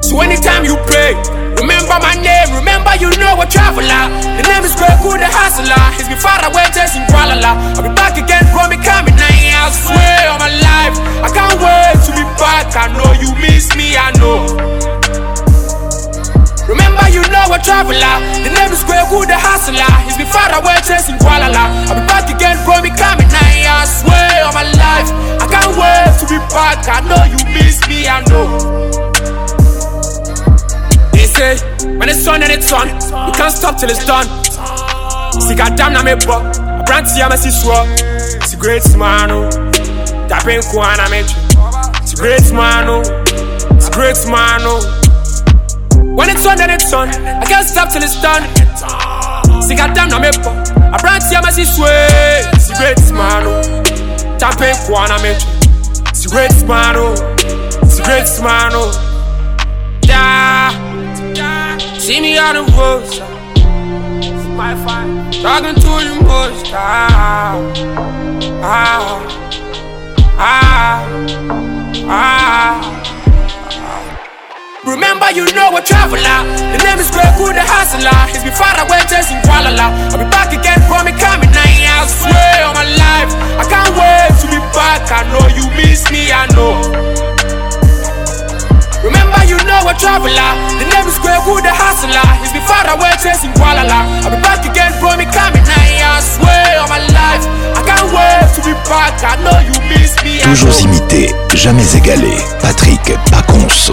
So 0.00 0.20
anytime 0.24 0.64
you 0.64 0.76
pray, 0.88 1.12
Remember 1.58 1.98
my 1.98 2.14
name, 2.22 2.54
remember 2.54 2.94
you 3.02 3.10
know 3.18 3.34
a 3.34 3.46
traveler. 3.50 4.06
The 4.38 4.46
name 4.46 4.62
is 4.62 4.78
Greg 4.78 4.94
Good 5.02 5.18
the 5.18 5.26
Hustler. 5.26 5.74
he 5.98 6.06
has 6.06 6.06
been 6.06 6.22
far 6.22 6.38
away, 6.46 6.62
chasing 6.70 7.02
tralala. 7.10 7.58
I'll 7.74 7.82
be 7.82 7.90
back 7.98 8.14
again, 8.14 8.46
from 8.54 8.70
me 8.70 8.78
coming 8.78 9.18
nine. 9.18 9.50
I 9.58 9.66
swear 9.74 10.30
on 10.30 10.38
my 10.38 10.46
life, 10.54 10.94
I 11.18 11.28
can't 11.34 11.58
wait 11.58 11.98
to 12.06 12.10
be 12.14 12.22
back. 12.38 12.70
I 12.78 12.86
know 12.94 13.10
you 13.18 13.34
miss 13.42 13.74
me, 13.74 13.98
I 13.98 14.14
know. 14.22 14.46
Remember 16.70 17.02
you 17.10 17.26
know 17.32 17.50
a 17.50 17.58
traveler 17.64 18.14
The 18.44 18.52
name 18.54 18.70
is 18.70 18.84
Grey 18.84 19.00
Wood 19.10 19.30
the 19.32 19.38
hustler 19.40 19.88
He's 20.04 20.18
been 20.18 20.26
far 20.26 20.52
away 20.52 20.76
chasing 20.84 21.14
Kualala 21.16 21.72
I'll 21.88 21.98
be 21.98 22.04
back 22.06 22.28
again 22.28 22.62
bro 22.66 22.82
me 22.82 22.90
coming 22.92 23.24
nine 23.32 23.64
I 23.64 23.86
swear 23.88 24.44
on 24.44 24.52
my 24.52 24.68
life 24.76 25.08
I 25.40 25.48
can't 25.48 25.72
wait 25.80 26.20
to 26.20 26.26
be 26.28 26.36
back 26.52 26.84
I 26.84 27.00
know 27.08 27.24
you 27.24 27.40
miss 27.56 27.80
me 27.88 28.06
I 28.06 28.20
know 28.28 29.07
say, 31.38 31.56
when 31.98 32.08
it's 32.08 32.26
on 32.26 32.42
and 32.42 32.50
it's 32.50 32.72
on, 32.72 32.86
you 32.88 33.32
can't 33.32 33.54
stop 33.54 33.78
till 33.78 33.88
it's 33.90 34.04
done. 34.06 34.26
See, 35.46 35.54
goddamn, 35.54 35.94
I'm 35.94 36.06
a 36.08 36.16
buck. 36.16 36.42
A 36.54 36.82
brand 36.84 37.06
I'm 37.06 37.30
a 37.32 37.36
siswa. 37.36 37.78
a 37.86 38.58
great 38.58 38.82
man, 38.96 39.30
oh. 39.30 39.46
Tapin 40.28 40.62
Kuan, 40.70 40.98
I'm 40.98 41.12
a 41.14 41.20
See, 42.06 42.16
great 42.18 42.42
man, 42.52 42.86
a 42.90 43.90
great 43.94 44.18
man, 44.26 44.64
oh. 44.66 44.82
oh. 44.82 46.14
When 46.18 46.28
it's 46.28 46.44
on 46.44 46.60
and 46.60 46.72
it's 46.72 46.92
on, 46.92 47.08
I 47.08 47.44
can't 47.44 47.66
stop 47.68 47.92
till 47.92 48.02
it's 48.02 48.20
done. 48.20 48.42
See, 49.62 49.76
goddamn, 49.76 50.10
I'm 50.12 50.24
a 50.24 50.30
buck. 50.42 50.66
A 50.94 50.98
brand 51.00 51.22
I'm 51.22 51.44
a 51.44 51.50
siswa. 51.54 51.88
See, 52.58 52.74
great 52.82 52.98
man, 53.14 53.44
Tapin 54.40 54.74
Kuan, 54.86 55.10
I'm 55.12 55.24
a 55.24 55.32
See, 56.14 56.30
great 56.30 56.58
man, 56.66 56.96
a 56.98 58.04
great 58.04 58.42
man, 58.42 60.04
Yeah. 60.04 60.87
See 62.00 62.18
me 62.20 62.36
out 62.36 62.56
of 62.56 62.66
roads. 62.76 63.20
Uh. 63.20 63.26
Talking 63.54 65.76
to 65.78 65.80
the 66.10 66.14
most 66.26 66.66
uh. 66.74 66.78
ah, 66.82 67.62
ah, 68.58 69.22
ah, 70.34 71.06
ah. 72.10 72.82
Remember, 74.84 75.30
you 75.30 75.44
know 75.54 75.70
a 75.70 75.78
traveler. 75.80 76.18
The 76.74 76.82
name 76.82 76.98
is 76.98 77.06
Greg 77.14 77.30
Good, 77.38 77.54
the 77.54 77.62
hustler. 77.62 78.10
has 78.10 78.42
been 78.42 78.58
far 78.58 78.74
away, 78.82 78.98
chasing 79.06 79.38
Kuala 79.46 79.70
I'll 79.78 80.18
be 80.18 80.24
back 80.34 80.50
again 80.50 80.82
from 80.90 81.06
me 81.06 81.12
coming 81.22 81.54
night. 81.54 81.86
I 81.86 82.02
swear 82.10 82.66
on 82.66 82.74
my 82.74 82.82
life, 82.82 83.30
I 83.62 83.64
can't 83.70 83.94
wait 83.94 84.34
to 84.42 84.50
be 84.50 84.58
back. 84.74 85.06
I 85.14 85.22
know 85.30 85.46
you 85.54 85.70
miss 85.78 86.02
me, 86.10 86.32
I 86.34 86.46
know. 86.58 86.82
Remember, 89.04 89.38
you 89.46 89.54
know 89.62 89.86
a 89.86 89.94
traveler. 89.94 90.50
The 90.74 90.82
name 90.90 91.06
is 91.06 91.14
Square 91.14 91.46
Good, 91.46 91.62
the 91.62 91.70
hustler. 91.70 92.18
It's 92.42 92.50
been 92.50 92.66
far 92.66 92.82
away 92.90 93.14
chasing 93.22 93.54
gualala 93.54 94.02
I'll 94.26 94.34
be 94.34 94.42
back 94.42 94.66
again, 94.66 94.90
from 94.98 95.22
Me 95.22 95.26
coming 95.30 95.62
I 95.62 96.18
swear 96.18 96.82
on 96.82 96.90
my 96.90 96.98
life. 97.14 97.46
I 97.78 97.80
can't 97.86 98.10
wait 98.10 98.50
to 98.58 98.60
be 98.66 98.74
back. 98.90 99.14
I 99.22 99.38
know 99.46 99.54
you 99.62 99.78
miss 99.86 100.18
me. 100.26 100.42
Toujours 100.42 100.80
imité, 100.82 101.30
jamais 101.54 101.86
égalé. 101.94 102.34
Patrick 102.60 103.00
Pacons 103.30 103.92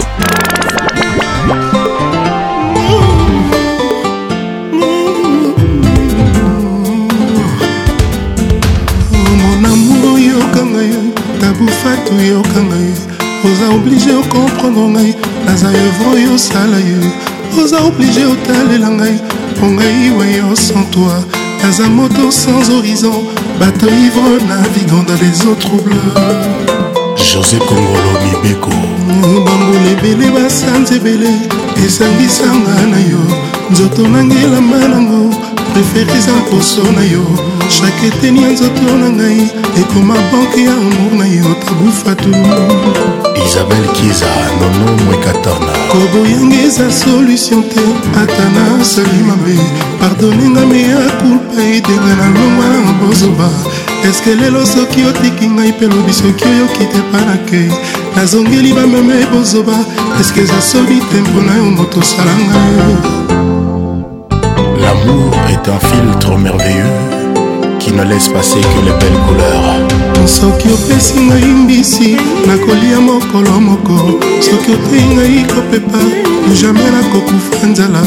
Mon 9.12 9.64
amour, 9.64 10.18
yoka 10.18 10.62
ngai, 10.62 12.24
yo, 12.26 12.38
yoka 12.42 12.58
yo. 12.58 13.15
oza 13.52 13.68
oblige 13.74 14.12
okomprendre 14.22 14.84
ngai 14.92 15.10
naza 15.46 15.68
evre 15.84 16.04
oyo 16.14 16.28
osala 16.38 16.78
yo 16.90 17.00
oza 17.60 17.78
oblige 17.88 18.22
otalela 18.32 18.88
ngai 18.98 19.16
mpo 19.54 19.66
ngai 19.74 20.02
wayo 20.18 20.48
sans 20.66 20.88
toi 20.94 21.20
naza 21.62 21.84
moto 21.98 22.24
sans 22.40 22.68
horizon 22.76 23.18
bato 23.60 23.86
ivre 24.06 24.26
navigant 24.52 25.04
dans 25.08 25.20
les 25.22 25.34
eaux 25.46 25.54
troubles 25.64 26.74
josé 27.24 27.56
kongolo 27.58 28.12
mibeko 28.24 28.70
bambula 29.44 29.84
ebele 29.92 30.30
basanza 30.30 30.94
ebele 30.96 31.30
esangisanga 31.86 32.86
na 32.92 32.98
yo 32.98 33.20
nzoto 33.70 34.08
nangelamba 34.08 34.78
nango 34.88 35.34
prefere 35.72 36.12
eza 36.18 36.32
poso 36.50 36.82
na 36.92 37.02
yo 37.04 37.22
chaque 37.68 38.06
eteni 38.06 38.42
ya 38.42 38.50
nzoto 38.50 38.82
na 39.00 39.10
ngai 39.10 39.48
ekoma 39.80 40.14
banke 40.32 40.62
ya 40.64 40.72
amour 40.72 41.12
na 41.18 41.26
yo 41.26 41.46
tabufatu 41.64 42.30
isabel 43.46 43.86
kiza 43.96 44.30
nono 44.60 44.92
mwekatorna 45.06 45.72
koboyanga 45.92 46.56
eza 46.66 46.92
solution 46.92 47.62
te 47.62 47.80
ata 48.22 48.44
na 48.54 48.84
sali 48.84 49.20
mabe 49.28 49.56
pardonenga 50.00 50.66
meya 50.66 51.00
kulpa 51.18 51.60
edenga 51.62 52.12
na 52.20 52.26
longwa 52.28 52.68
na 52.84 52.92
bozoba 52.92 53.50
eske 54.10 54.30
lelo 54.40 54.60
soki 54.66 55.00
otiki 55.10 55.46
ngai 55.54 55.70
mpe 55.74 55.86
lobi 55.92 56.12
soki 56.20 56.44
oyoki 56.50 56.84
te 56.92 56.98
panakei 57.10 57.70
nazongeli 58.16 58.70
bameme 58.76 59.16
bozoba 59.32 59.76
eske 60.20 60.40
eza 60.46 60.60
soni 60.70 60.96
te 61.10 61.16
mpona 61.26 61.52
yo 61.60 61.66
moto 61.78 61.96
osala 62.04 62.34
ngai 62.48 62.74
l'amour 64.82 65.28
est 65.54 65.66
un 65.74 65.80
filtre 65.88 66.34
merveilleux 66.44 66.94
qui 67.80 67.90
ne 67.98 68.04
laisse 68.10 68.28
passer 68.34 68.62
que 68.72 68.80
les 68.86 68.96
belles 69.00 69.22
couleurs 69.26 69.74
soki 70.38 70.68
opesi 70.76 71.18
ngai 71.28 71.48
mbisi 71.62 72.10
nakolia 72.48 72.98
mokolo 73.08 73.54
moko 73.70 73.96
soki 74.46 74.70
otei 74.76 75.06
ngai 75.14 75.36
kopepa 75.52 76.00
jamai 76.60 76.90
nakokufa 76.96 77.66
nzala 77.72 78.02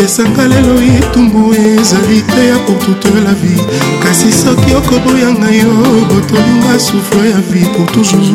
esanga 0.00 0.46
lelo 0.46 0.80
etumbu 0.80 1.52
ezali 1.54 2.22
te 2.22 2.46
ya 2.48 2.58
pour 2.66 2.76
toute 2.78 3.08
la 3.24 3.32
vie 3.40 3.60
kasi 4.02 4.30
soki 4.32 4.74
okoboyanga 4.74 5.50
yo 5.52 5.70
botolinga 6.08 6.78
souffre 6.78 7.22
ya 7.30 7.40
vie 7.50 7.66
pour 7.76 7.86
toujours 7.92 8.32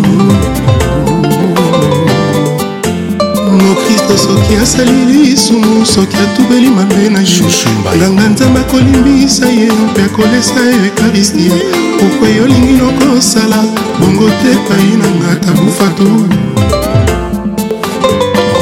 mokristo 3.60 4.16
soki 4.18 4.56
asali 4.62 5.06
lisumu 5.12 5.86
soki 5.86 6.18
atubeli 6.18 6.70
mabe 6.70 7.10
na 7.10 7.20
ye 7.22 8.08
nganga 8.08 8.30
nzambe 8.30 8.60
akolimbisa 8.60 9.46
ye 9.48 9.68
mpe 9.92 10.04
akolesa 10.04 10.54
ye 10.62 10.88
ekaristie 10.88 11.52
pourkua 12.00 12.30
yo 12.30 12.44
olingi 12.44 12.74
nokosala 12.80 13.64
bongo 14.00 14.26
te 14.42 14.52
epai 14.52 14.98
na 15.02 15.08
nga 15.16 15.36
tabufatu 15.40 16.77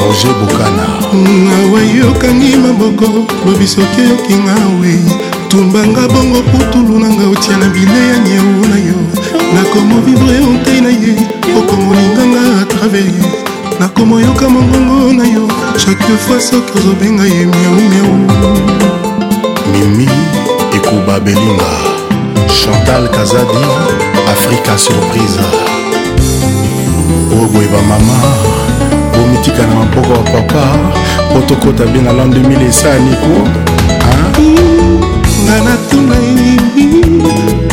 roger 0.06 0.34
bokana 0.40 0.86
awa 1.58 1.80
yokangi 1.98 2.56
maboko 2.56 3.06
lobisoki 3.46 4.00
oyokinga 4.04 4.54
we 4.80 4.92
tumbanga 5.48 6.08
bongo 6.08 6.40
putulu 6.50 6.98
nanga 6.98 7.26
otia 7.28 7.56
na 7.56 7.66
bile 7.68 7.98
ya 8.10 8.18
nyeu 8.18 8.66
na 8.70 8.76
yo 8.88 8.98
nakomovivre 9.54 10.38
ontei 10.50 10.80
na 10.80 10.88
ye 10.90 11.14
okomolinganga 11.58 12.42
atrave 12.62 13.02
nakomoyoka 13.80 14.48
mongongo 14.48 15.12
na 15.12 15.24
yo 15.28 15.48
chaque 15.76 16.16
fois 16.28 16.48
soki 16.50 16.78
ozobenga 16.78 17.24
ye 17.24 17.44
miau 17.46 17.80
miau 17.90 18.16
mimi 19.72 20.08
ekuba 20.76 21.20
belinga 21.20 21.70
chantal 22.62 23.08
kazadi 23.08 23.64
afrika 24.32 24.78
surprise 24.78 25.40
oboyeba 27.42 27.80
mama 27.88 28.75
totika 29.46 29.66
na 29.66 29.74
maboko 29.74 30.08
ya 30.12 30.18
papa 30.42 30.66
mpo 31.30 31.40
tokɔta 31.48 31.84
bie 31.92 32.02
na 32.02 32.12
lan 32.12 32.30
2000 32.30 32.68
esa 32.68 32.90
niko 32.98 33.34
nga 35.44 35.56
natuna 35.66 36.16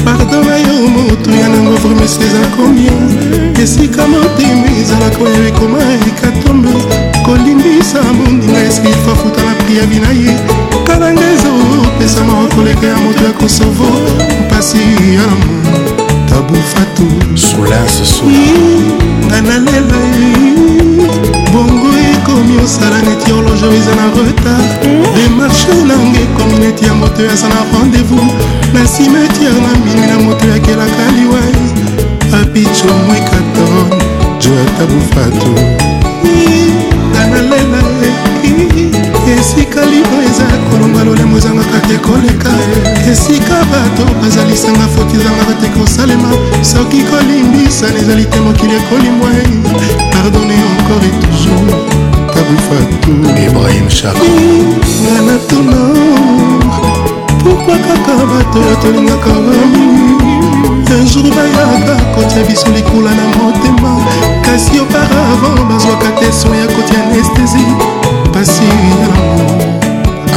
pardon 0.06 0.46
na 0.46 0.56
yo 0.58 0.88
motu 0.88 1.30
ya 1.32 1.48
nango 1.50 1.76
vremese 1.84 2.20
eza 2.26 2.46
combien 2.56 3.02
esika 3.64 4.08
motema 4.08 4.68
ezalaka 4.82 5.20
oyo 5.24 5.48
ekoma 5.48 5.80
ekatombe 6.08 6.70
kolimbisa 7.26 8.02
mondinga 8.20 8.60
eske 8.68 8.88
fafuta 9.06 9.42
na 9.42 9.54
priabi 9.64 10.00
na 10.00 10.10
ye 10.12 10.34
tala 10.86 11.12
nga 11.14 11.28
ezopesa 11.34 12.24
mawa 12.24 12.48
koleka 12.56 12.88
ya 12.88 12.96
moto 12.98 13.24
ya 13.26 13.32
kosovo 13.42 13.88
mpasi 14.44 14.78
ya 15.18 15.26
lamo 15.26 15.54
tabufatu 16.30 17.08
sulase 17.38 18.06
sula 18.06 18.50
nga 19.28 19.42
nalela 19.42 20.02
bongo 21.54 21.88
ekomi 22.14 22.58
osala 22.66 22.98
neti 23.06 23.32
horloge 23.32 23.68
eza 23.78 23.94
na 24.00 24.06
retard 24.28 24.70
demarche 25.16 25.74
nanga 25.88 26.20
ekomi 26.26 26.58
neti 26.66 26.86
ya 26.86 26.94
moto 26.94 27.22
aza 27.34 27.48
na 27.48 27.60
rendez-vous 27.72 28.28
na 28.74 28.88
simetiare 28.88 29.60
na 29.66 29.72
minui 29.86 30.08
na 30.08 30.18
moto 30.26 30.46
yakelaka 30.54 31.06
liwise 31.16 31.76
papicho 32.32 32.90
mwekaton 33.06 33.88
joata 34.42 34.84
bufatu 34.92 35.50
analela 37.24 37.82
esika 39.38 39.86
libo 39.86 40.16
eza 40.30 40.46
kolonga 40.70 41.04
lolemo 41.04 41.38
ezangaka 41.38 41.80
te 41.88 41.98
koleka 42.06 42.52
esika 43.12 43.58
bato 43.74 44.04
bazalisanga 44.22 44.88
foti 44.96 45.16
ezangaka 45.22 45.54
te 45.62 45.68
kosalema 45.80 46.30
soki 46.72 47.04
kolimbisana 47.10 48.00
ezali 48.02 48.26
te 48.26 48.40
mokili 48.42 48.74
ekolimbwa 48.76 49.32
pardonner 50.24 50.56
encore 50.80 51.04
et 51.04 51.26
toujours 51.26 51.78
tabufatou 52.34 53.46
ibrahim 53.46 53.90
chako 53.90 54.30
nga 55.04 55.16
na 55.28 55.38
tono 55.50 55.82
pourkui 57.44 57.80
kaka 57.88 58.16
bato 58.32 58.60
oyo 58.64 58.76
tolingaka 58.84 59.34
bami 59.46 59.86
un 60.98 61.06
jour 61.12 61.28
bayaka 61.38 61.96
kotia 62.16 62.44
biso 62.48 62.70
likula 62.76 63.12
na 63.20 63.26
motema 63.38 63.92
kasi 64.46 64.80
auparavant 64.80 65.62
bazwaka 65.70 66.10
te 66.20 66.28
so 66.40 66.48
ya 66.60 66.68
kotia 66.76 67.00
anestesi 67.04 67.64
pasi 68.34 68.64
yango 68.70 69.04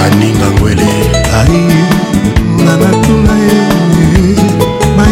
aningangwele 0.04 0.90
ai 1.38 1.58
nga 2.62 2.74
na 2.82 2.90
tuna 3.02 3.34
ye 3.44 4.44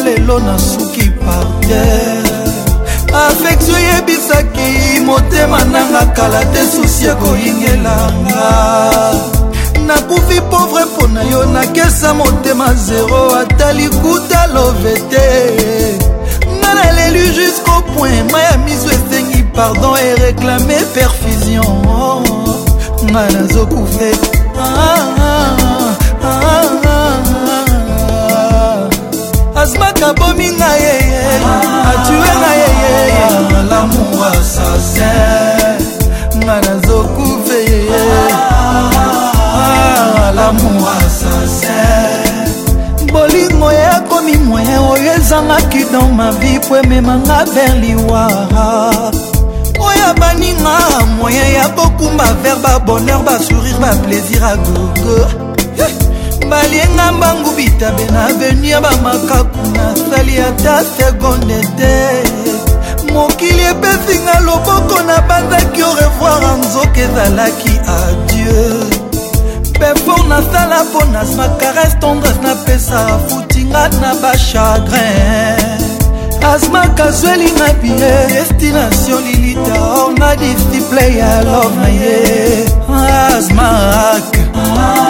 lelo 0.04 0.40
nasuki 0.40 1.10
parter 1.24 2.24
afektio 3.30 3.78
yebisaki 3.88 5.00
motema 5.06 5.64
nanga 5.74 6.06
kala 6.16 6.46
te 6.54 6.62
susi 6.72 7.06
ekoyingelanga 7.12 8.50
nakufi 9.88 10.42
povre 10.52 10.86
mpo 10.86 11.08
na 11.08 11.24
yo 11.24 11.46
nakesa 11.46 12.14
motema 12.14 12.74
zero 12.74 13.36
ata 13.36 13.74
likuta 13.74 14.48
love 14.54 14.94
te 15.10 15.28
nga 16.60 16.74
naleli 16.74 17.26
jusqu'au 17.36 17.82
point 17.94 18.32
ma 18.32 18.40
ya 18.42 18.58
miso 18.58 18.90
esengi 18.98 19.44
pardon 19.56 19.98
e 20.08 20.14
réclame 20.24 20.78
perfusion 20.94 22.24
nga 23.12 23.24
nazokufe 23.32 24.12
ah, 24.58 24.64
ah, 24.64 25.08
ah. 25.20 25.63
azmaka 29.64 30.14
bomi 30.20 30.48
nga 30.58 30.72
yeye 30.86 31.22
atue 31.92 32.30
nga 32.40 32.52
yeye 32.62 33.12
lamour 33.72 34.24
assassin 34.40 35.80
nga 36.44 36.56
nazokufe 36.66 37.58
yeye 37.72 38.02
ah, 38.92 40.32
lamour 40.38 40.88
assassin 41.00 42.52
bolingo 43.14 43.70
ekomi 43.92 44.36
moye 44.50 44.76
oyo 44.92 45.10
ezangaki 45.20 45.82
don 45.92 46.10
mavi 46.20 46.54
po 46.68 46.74
ememanga 46.84 47.38
ver 47.56 47.72
liwara 47.84 48.68
oyo 49.88 50.08
baninga 50.20 50.76
moye 51.18 51.46
ya 51.58 51.66
kokumba 51.78 52.28
ver 52.44 52.58
babonheur 52.64 53.24
basourire 53.26 53.80
baplaisir 53.84 54.44
a 54.44 54.54
gogo 54.66 55.43
balienga 56.54 57.12
mbangu 57.12 57.50
bitabe 57.52 58.06
na 58.06 58.26
aveni 58.26 58.70
ya 58.70 58.82
bamakaku 58.82 59.60
nasali 59.78 60.34
ata 60.48 60.76
sekonde 60.96 61.60
te 61.78 61.94
mokili 63.14 63.64
epesinga 63.72 64.36
loboko 64.46 65.02
na 65.10 65.16
banzaki 65.30 65.82
orevoir 65.92 66.44
nzoka 66.60 67.00
ezalaki 67.08 67.74
adieu 67.98 68.84
pefor 69.80 70.22
nasala 70.32 70.78
mpo 70.88 71.02
na 71.14 71.22
smacares 71.32 71.94
tendres 72.02 72.38
napesa 72.46 73.02
futinga 73.28 73.84
na 74.02 74.12
bachagrin 74.22 75.82
asmaka 76.54 77.04
azwelinga 77.10 77.70
bie 77.82 78.12
destination 78.36 79.24
lilita 79.28 79.74
or 80.00 80.10
na 80.20 80.32
disciple 80.44 81.04
ya 81.20 81.34
love 81.50 81.76
na 81.82 81.88
ye 81.88 82.20
asmak 83.34 84.32
ah. 84.56 84.78
ah. 84.78 85.03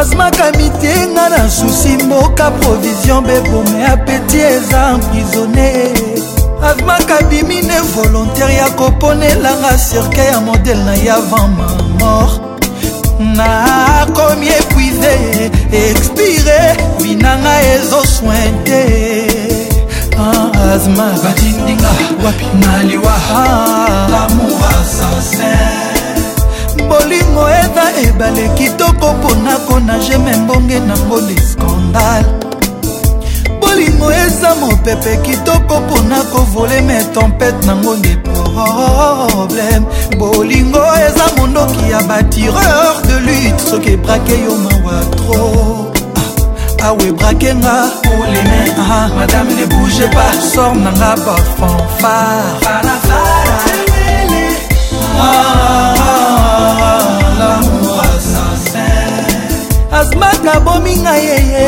azmakami 0.00 0.68
te 0.80 0.94
nga 1.12 1.24
na 1.34 1.50
susi 1.50 1.88
mboka 2.04 2.50
provision 2.60 3.22
bebome 3.28 3.80
apeti 3.92 4.38
eza 4.52 4.80
emprisonne 4.94 5.68
azmaka 6.68 7.16
bimi 7.30 7.58
ne 7.68 7.78
volontaire 7.94 8.54
ya 8.60 8.68
koponelanga 8.78 9.72
cirke 9.88 10.24
ya 10.32 10.38
modele 10.46 10.82
na 10.86 10.94
ye 11.04 11.10
avant 11.18 11.50
ma 11.60 11.68
mort 11.98 12.40
nakomi 13.38 14.48
epuise 14.60 15.14
expire 15.82 16.60
binanga 17.02 17.54
ezoswin 17.74 18.54
te 18.66 18.82
azma 20.72 21.06
ah, 21.14 21.18
batindinga 21.24 21.90
wapi 22.24 22.46
naliwa 22.60 23.14
ah, 23.32 23.36
ah. 23.36 24.08
lamour 24.12 24.62
assassin 24.80 25.69
bolingo 26.90 27.42
eza 27.60 27.84
ebale 28.06 28.48
kitoko 28.48 29.12
mpona 29.14 29.56
konage 29.68 30.18
me 30.18 30.36
mbonge 30.36 30.78
nango 30.80 31.20
diskandale 31.20 32.24
bolingo 33.60 34.12
eza 34.12 34.54
mopepe 34.54 35.16
kitoko 35.16 35.80
mpona 35.80 36.18
kovole 36.32 36.80
me 36.82 37.04
tempete 37.14 37.66
nango 37.66 37.94
nde 37.96 38.16
problème 38.16 39.82
bolingo 40.18 40.78
eza 41.06 41.24
mondoki 41.36 41.90
ya 41.90 42.02
batireur 42.02 42.92
de 43.06 43.14
lutte 43.26 43.70
soki 43.70 43.90
ebrake 43.92 44.32
yo 44.44 44.54
mawa 44.64 44.98
trop 45.18 45.96
ah, 46.18 46.86
awe 46.86 47.12
brakenga 47.12 47.74
oleme 48.20 48.60
ah, 48.78 48.90
ah, 48.96 49.08
madame 49.18 49.52
ne 49.54 49.66
bouge 49.66 50.06
pas 50.14 50.54
sor 50.54 50.74
nanga 50.74 51.14
bafanfare 51.24 52.82
ah, 55.20 55.99
asmaka 60.00 60.52
abomi 60.58 60.92
ngai 61.02 61.24
yeye 61.24 61.66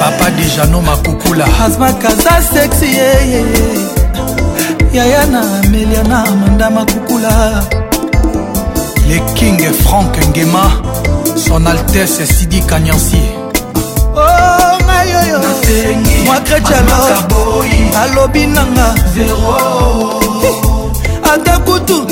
papa 0.00 0.26
dejano 0.36 0.78
makukula 0.88 1.44
asmaka 1.66 2.08
aza 2.14 2.32
sexi 2.52 2.88
yeye 2.98 3.40
yaya 4.96 5.26
na 5.32 5.40
amelia 5.58 6.02
na 6.10 6.18
amanda 6.24 6.70
makukula 6.70 7.32
le 9.08 9.18
king 9.34 9.58
frank 9.82 10.14
ngema 10.30 10.72
son 11.48 11.66
altese 11.66 12.26
sidi 12.26 12.60
kanyansi 12.60 13.22
oh, 14.16 14.76
ngai 14.86 15.10
oyo 15.22 15.38
mwa 16.26 16.36
kretialo 16.46 16.96
alobi 18.02 18.46
nanga 18.46 18.86
ata 21.34 21.58
kutu 21.58 22.06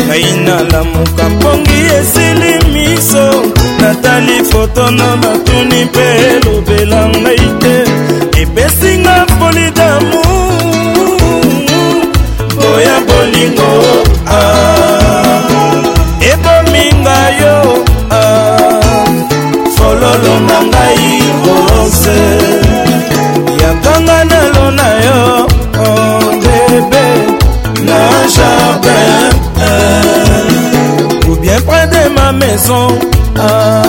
ngai 0.09 0.25
nalamuka 0.45 1.25
mpongi 1.35 1.77
esili 1.99 2.53
miso 2.73 3.25
natali 3.81 4.37
fotono 4.49 5.09
batuni 5.21 5.79
mpe 5.89 6.05
elobela 6.31 7.01
ngai 7.21 7.45
te 7.61 7.73
epesinga 8.41 9.15
poli 9.39 9.65
damu 9.77 10.19
boya 12.61 12.95
bolingo 13.07 13.71
ah. 14.37 15.77
ebominga 16.31 17.19
yo 17.41 17.57
ah. 18.09 18.81
fololo 19.75 20.35
na 20.47 20.57
ngai 20.71 21.05
rose 21.45 22.21
na 32.31 32.37
maison 32.37 32.89
ah, 33.41 33.83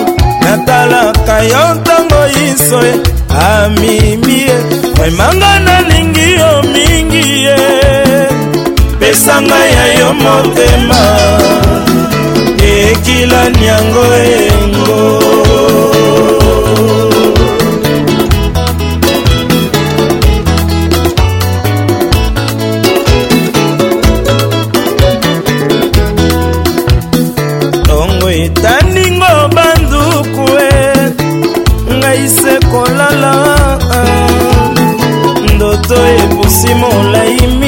natalaka 0.44 1.36
yo 1.52 1.64
ntango 1.80 2.20
yiso 2.36 2.78
ye 2.88 2.94
amimi 3.52 4.40
ah, 4.56 4.62
ye 4.98 5.08
emanga 5.12 5.52
nalingi 5.66 6.28
yo 6.40 6.52
mingi 6.72 7.24
ye 7.46 7.58
pesa 9.00 9.34
ngai 9.46 9.70
ya 9.76 9.84
yo 9.98 10.08
motema 10.22 11.02
ekila 12.74 13.42
niango 13.58 14.04
engo 14.34 15.00
mwasi 36.62 36.74
molai 36.74 37.58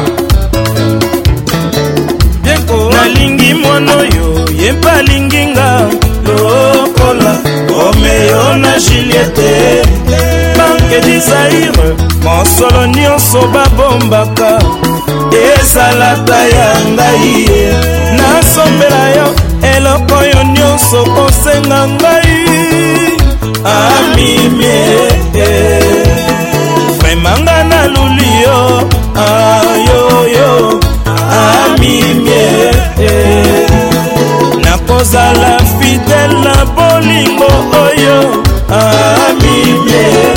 bienko 2.44 2.90
nalingi 2.93 3.55
mwana 3.55 3.97
oyo 3.97 4.48
ye 4.59 4.72
mpe 4.72 4.90
alingi 4.90 5.47
nga 5.47 5.90
lokola 6.27 7.35
romeo 7.68 8.56
na 8.56 8.78
juliete 8.81 9.82
banke 10.59 11.01
disaire 11.06 11.70
mosolo 12.24 12.86
nyonso 12.86 13.40
babombaka 13.55 14.59
ezalaka 15.55 16.36
ya 16.55 16.70
ngai 16.93 17.31
ye 17.51 17.66
nasombela 18.18 19.02
yo 19.16 19.27
eloko 19.74 20.14
oyo 20.22 20.40
nyonso 20.56 21.01
kosenga 21.14 21.81
ngai 21.97 22.40
amimie 23.64 25.10
memanga 27.02 27.64
naluli 27.64 28.32
yo 28.44 28.60
ayoyo 29.14 30.80
amimie 31.28 32.46
nakozala 34.64 35.60
fidele 35.78 36.40
na 36.40 36.56
bolingo 36.72 37.50
oyo 37.84 38.40
amimie 38.72 40.30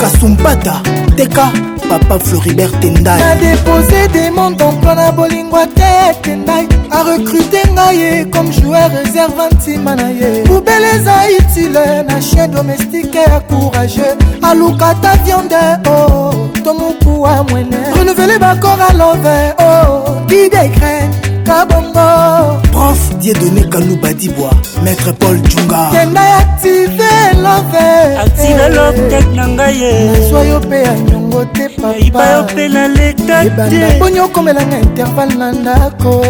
kasumpata 0.00 0.76
teka 1.16 1.46
papa 1.88 2.18
floribert 2.24 2.78
tendai 2.80 3.18
nadepose 3.20 4.06
demonte 4.12 4.60
emploi 4.70 4.94
na 4.94 5.10
bolingwa 5.10 5.66
te 5.74 5.90
tendai 6.22 6.68
arecrute 6.92 7.60
ngai 7.74 7.96
ye 8.00 8.24
comme 8.30 8.52
joueur 8.52 8.88
réserve 9.02 9.42
ntima 9.52 9.96
na 9.96 10.08
ye 10.10 10.44
poubele 10.44 10.86
eza 10.94 11.12
utile 11.38 12.02
na 12.08 12.20
chien 12.20 12.46
domestique 12.50 13.16
ya 13.28 13.40
courageux 13.50 14.14
aluka 14.48 14.94
ta 15.02 15.16
viande 15.24 15.58
o 15.86 15.90
oh. 15.90 16.47
moto 16.72 16.74
mokuwa 17.04 17.44
mwene 17.50 17.76
renouvelé 17.94 18.38
bakora 18.38 18.92
love 18.92 19.52
o 19.58 20.24
didecre 20.26 21.08
kabongo 21.44 22.58
prof 22.72 23.10
diedoné 23.20 23.68
kalubadibwa 23.70 24.50
maître 24.84 25.12
paul 25.12 25.38
junga 25.42 25.90
kenda 25.90 26.20
active 26.20 27.00
eh. 27.00 27.36
love 27.36 28.16
active 28.18 28.68
loptek 28.74 29.34
na 29.34 29.48
ngai 29.48 29.82
eh. 29.84 30.12
nazwa 30.12 30.42
yo 30.42 30.60
mpe 30.60 30.82
ya 30.82 30.94
nyongo 30.98 31.44
te 31.44 31.68
papayiba 31.68 32.30
yo 32.32 32.42
mpe 32.42 32.68
na 32.68 32.88
leta 32.88 33.44
te 33.70 33.96
mponi 33.96 34.20
okomelanga 34.20 34.78
intervalle 34.78 35.34
na 35.38 35.52
ndako 35.52 36.22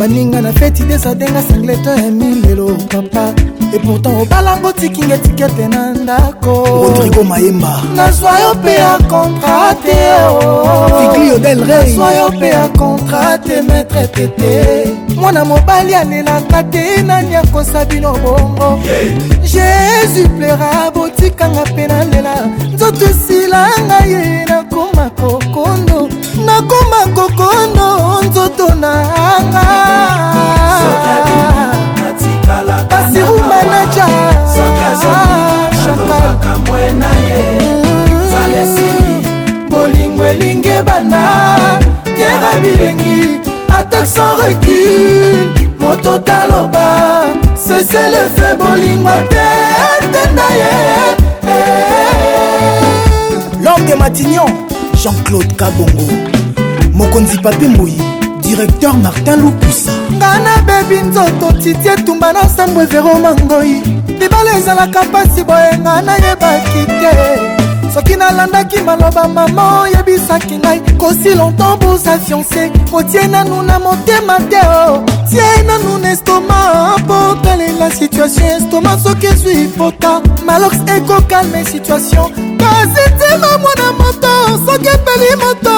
baninga 0.00 0.40
na 0.42 0.52
feti 0.52 0.82
desadenga 0.82 1.42
sangleto 1.42 1.90
ya 1.90 2.10
milelo 2.18 2.66
papa 2.92 3.24
epourtant 3.76 4.16
obalango 4.22 4.68
otikinga 4.68 5.14
etikete 5.14 5.68
na 5.68 5.82
ndako 5.94 6.52
rodrigo 6.84 7.22
mayemba 7.24 7.82
nazwa 7.96 8.32
yo 8.40 8.54
mpe 8.54 8.74
ya 8.74 8.98
kontra 9.10 9.74
te 9.84 9.98
oh. 10.24 11.04
iglio 11.14 11.38
del 11.38 11.60
rey 11.60 11.76
nazwa 11.90 12.12
yo 12.14 12.28
mpe 12.28 12.48
ya 12.48 12.68
kontra 12.68 13.38
te 13.38 13.62
maître 13.62 14.06
tete 14.14 14.64
mwana 15.20 15.44
mobali 15.44 15.94
alelaka 15.94 16.62
te 16.62 17.02
nani 17.02 17.36
akosa 17.36 17.84
bino 17.84 18.12
bongo 18.24 18.80
jésus 19.52 20.28
plera 20.38 20.90
botikanga 20.94 21.60
mpe 21.72 21.86
nalela 21.86 22.34
nzoto 22.74 23.04
esilanga 23.10 23.98
ye 24.12 24.44
nakoma 24.48 25.10
kokonda 25.20 25.89
moto 28.50 28.74
nanga 28.74 29.66
basiru 32.90 33.38
manaja 33.50 34.06
bolingo 39.70 40.24
elinge 40.26 40.82
banda 40.82 41.22
tera 42.04 42.50
bilengi 42.62 43.40
atak 43.78 44.06
sans 44.06 44.34
recul 44.40 45.52
moto 45.78 46.18
taloba 46.18 47.24
seselefe 47.54 48.54
bolingo 48.58 49.10
tetenda 49.30 50.46
ye 50.58 50.72
lorde 53.64 53.94
matignon 53.98 54.50
jean-claude 55.02 55.52
kabongo 55.56 56.08
mokonzi 56.94 57.38
papi 57.38 57.68
mbui 57.68 57.94
directeur 58.54 58.94
martin 58.96 59.36
lukusa 59.40 59.92
nga 60.18 60.32
nabebi 60.44 61.00
nzoto 61.02 61.52
titi 61.62 61.88
etumba 61.88 62.32
na 62.32 62.42
nsambo 62.46 62.82
evero 62.82 63.14
mangoi 63.22 63.82
libala 64.20 64.50
ezalaka 64.58 65.02
mpasi 65.08 65.44
boyenga 65.48 66.02
nayebaki 66.02 66.82
te 67.00 67.10
soki 67.94 68.14
nalandaki 68.16 68.78
maloba 68.86 69.24
mama 69.28 69.80
oyebisaki 69.82 70.56
ngai 70.58 70.80
kosi 70.98 71.34
longtemps 71.38 71.76
boza 71.80 72.18
fiance 72.18 72.62
kotie 72.90 73.26
nanu 73.28 73.62
na 73.62 73.78
motema 73.78 74.36
te 74.50 74.60
o 74.82 74.86
tie 75.30 75.62
nanu 75.68 75.98
na 76.02 76.10
estoma 76.12 76.58
mpo 76.98 77.16
talela 77.42 77.90
situation 77.90 78.48
estoma 78.58 78.98
soki 79.04 79.26
ezwi 79.26 79.68
pota 79.78 80.20
malox 80.46 80.74
ekokalme 80.96 81.64
situation 81.64 82.26
kasi 82.60 83.04
telo 83.18 83.50
mwana 83.62 83.86
moto 83.98 84.32
soki 84.66 84.88
epeli 84.88 85.30
moto 85.42 85.74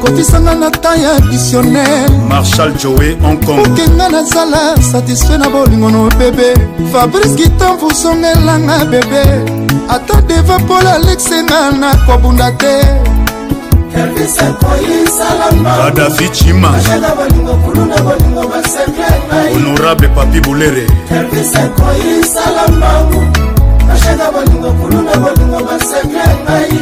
kotisanga 0.02 0.56
na 0.60 0.70
tan 0.72 1.02
ya 1.02 1.18
visionnaire 1.30 2.10
marshal 2.30 2.72
joe 2.72 3.16
hongkongkenga 3.22 4.10
nazala 4.10 4.78
satisfait 4.92 5.40
na 5.40 5.50
bolingo 5.50 5.90
no 5.90 6.10
bebe 6.20 6.54
fabrice 6.94 7.36
gitan 7.36 7.78
vusongelanga 7.80 8.86
bebe 8.86 9.24
ata 9.90 10.22
deva 10.28 10.60
pol 10.60 10.88
alexenga 10.88 11.72
na 11.72 11.96
kobunda 12.06 12.52
te 12.52 12.78
kadafi 15.64 16.30
cima 16.30 16.72
honorable 19.56 20.08
papi 20.10 20.40
bulere 20.42 20.88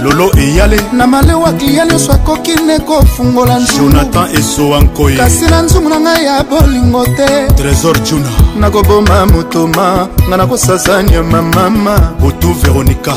lolo 0.04 0.32
eyale 0.38 0.82
na 0.94 1.08
malewa 1.08 1.54
klia 1.54 1.86
nyonso 1.86 2.12
akoki 2.14 2.54
ne 2.68 2.80
kofungola 2.80 3.60
jonathan 3.78 4.36
esowa 4.36 4.80
nkoi 4.82 5.18
kasi 5.18 5.46
na 5.46 5.62
nzumu 5.62 5.90
na 5.90 6.00
ngai 6.00 6.26
ya 6.26 6.44
bolingo 6.44 7.06
te 7.06 7.48
trésor 7.56 8.00
juna 8.10 8.30
nakoboma 8.60 9.26
motoma 9.26 10.08
ngai 10.30 10.38
nakosasa 10.38 11.04
nyama 11.04 11.42
mama 11.42 11.96
butu 12.20 12.54
veronika 12.54 13.14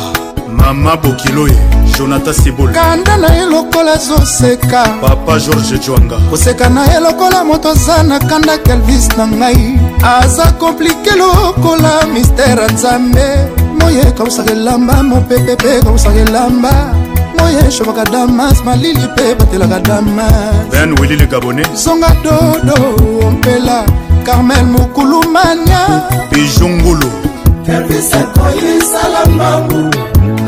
mama 0.56 0.96
bokiloye 0.96 1.58
jonathan 1.98 2.34
sibol 2.34 2.68
kanda 2.72 3.16
na 3.16 3.34
ye 3.34 3.46
lokola 3.46 3.92
azoseka 3.92 4.82
papa 5.00 5.38
george 5.38 5.78
jwanga 5.78 6.16
koseka 6.30 6.68
na 6.68 6.84
ye 6.92 7.00
lokola 7.00 7.44
moto 7.44 7.70
aza 7.70 8.02
na 8.02 8.18
kanda 8.18 8.58
kelvis 8.58 9.08
na 9.18 9.26
ngai 9.26 9.78
aza 10.02 10.52
komplike 10.52 11.10
lokola 11.18 12.06
mistere 12.12 12.66
nzambe 12.72 13.67
moye 13.80 14.04
kausaka 14.16 14.50
elamba 14.52 15.02
mopepe 15.02 15.54
mpe 15.54 15.80
kausaka 15.84 16.18
elamba 16.20 16.70
moye 17.38 17.70
shobaka 17.70 18.04
damas 18.04 18.64
malili 18.64 19.00
mpe 19.14 19.34
batelaka 19.38 19.80
damas 19.80 20.66
ben 20.72 20.98
wili 21.00 21.16
le 21.16 21.26
gabonais 21.26 21.68
zonga 21.84 22.12
dodo 22.24 22.74
ompela 23.26 23.84
carmel 24.26 24.64
mokulumania 24.66 26.02
bijungulu 26.32 27.10
pervisa 27.66 28.18
koyisalambangu 28.34 29.90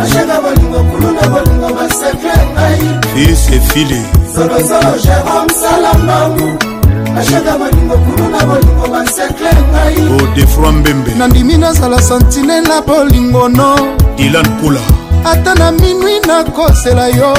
ashaka 0.02 0.40
bolingo 0.42 0.78
kulunda 0.90 1.28
bolingo 1.28 1.68
basekle 1.74 2.34
ngai 2.52 2.80
fils 3.14 3.48
efile 3.56 4.02
zolozolo 4.34 4.92
jérome 5.04 5.52
salambangu 5.60 6.69
ashaka 7.18 7.58
baningo 7.58 7.94
kuna 7.98 8.28
na 8.28 8.44
bolingo 8.46 8.86
basekle 8.92 9.50
ngai 9.72 9.96
odefroi 10.22 10.66
oh, 10.68 10.72
mbembe 10.72 11.10
nandimi 11.18 11.56
nazala 11.58 12.02
santine 12.02 12.60
na 12.60 12.80
bolingo 12.82 13.48
no 13.48 13.74
dilan 14.16 14.48
pula 14.60 14.80
ata 15.24 15.54
na 15.54 15.70
minwi 15.72 16.20
nakosela 16.28 17.08
yo 17.08 17.34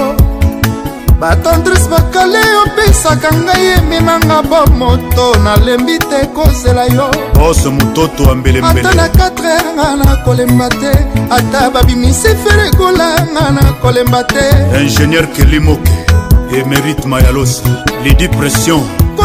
batandris 1.19 1.87
bakale 1.89 2.39
opesaka 2.65 3.29
ngai 3.35 3.65
ememanga 3.77 4.41
bomoto 4.49 5.35
nalembi 5.43 5.97
te 6.09 6.19
kozela 6.35 6.85
yo 6.85 7.07
bose 7.33 7.69
mototo 7.69 8.31
ambeleata 8.31 8.93
na 8.95 9.07
4 9.07 9.45
yanga 9.55 9.95
nakolemba 10.03 10.69
te 10.69 10.91
ata 11.29 11.69
babimisi 11.69 12.35
feregola 12.43 13.09
yanga 13.09 13.51
nakolemba 13.51 14.23
te 14.23 14.43
ingénieur 14.83 15.27
kelimoke 15.33 15.91
emerite 16.57 17.07
mayalosi 17.07 17.63
lidi 18.03 18.27
pression 18.27 19.00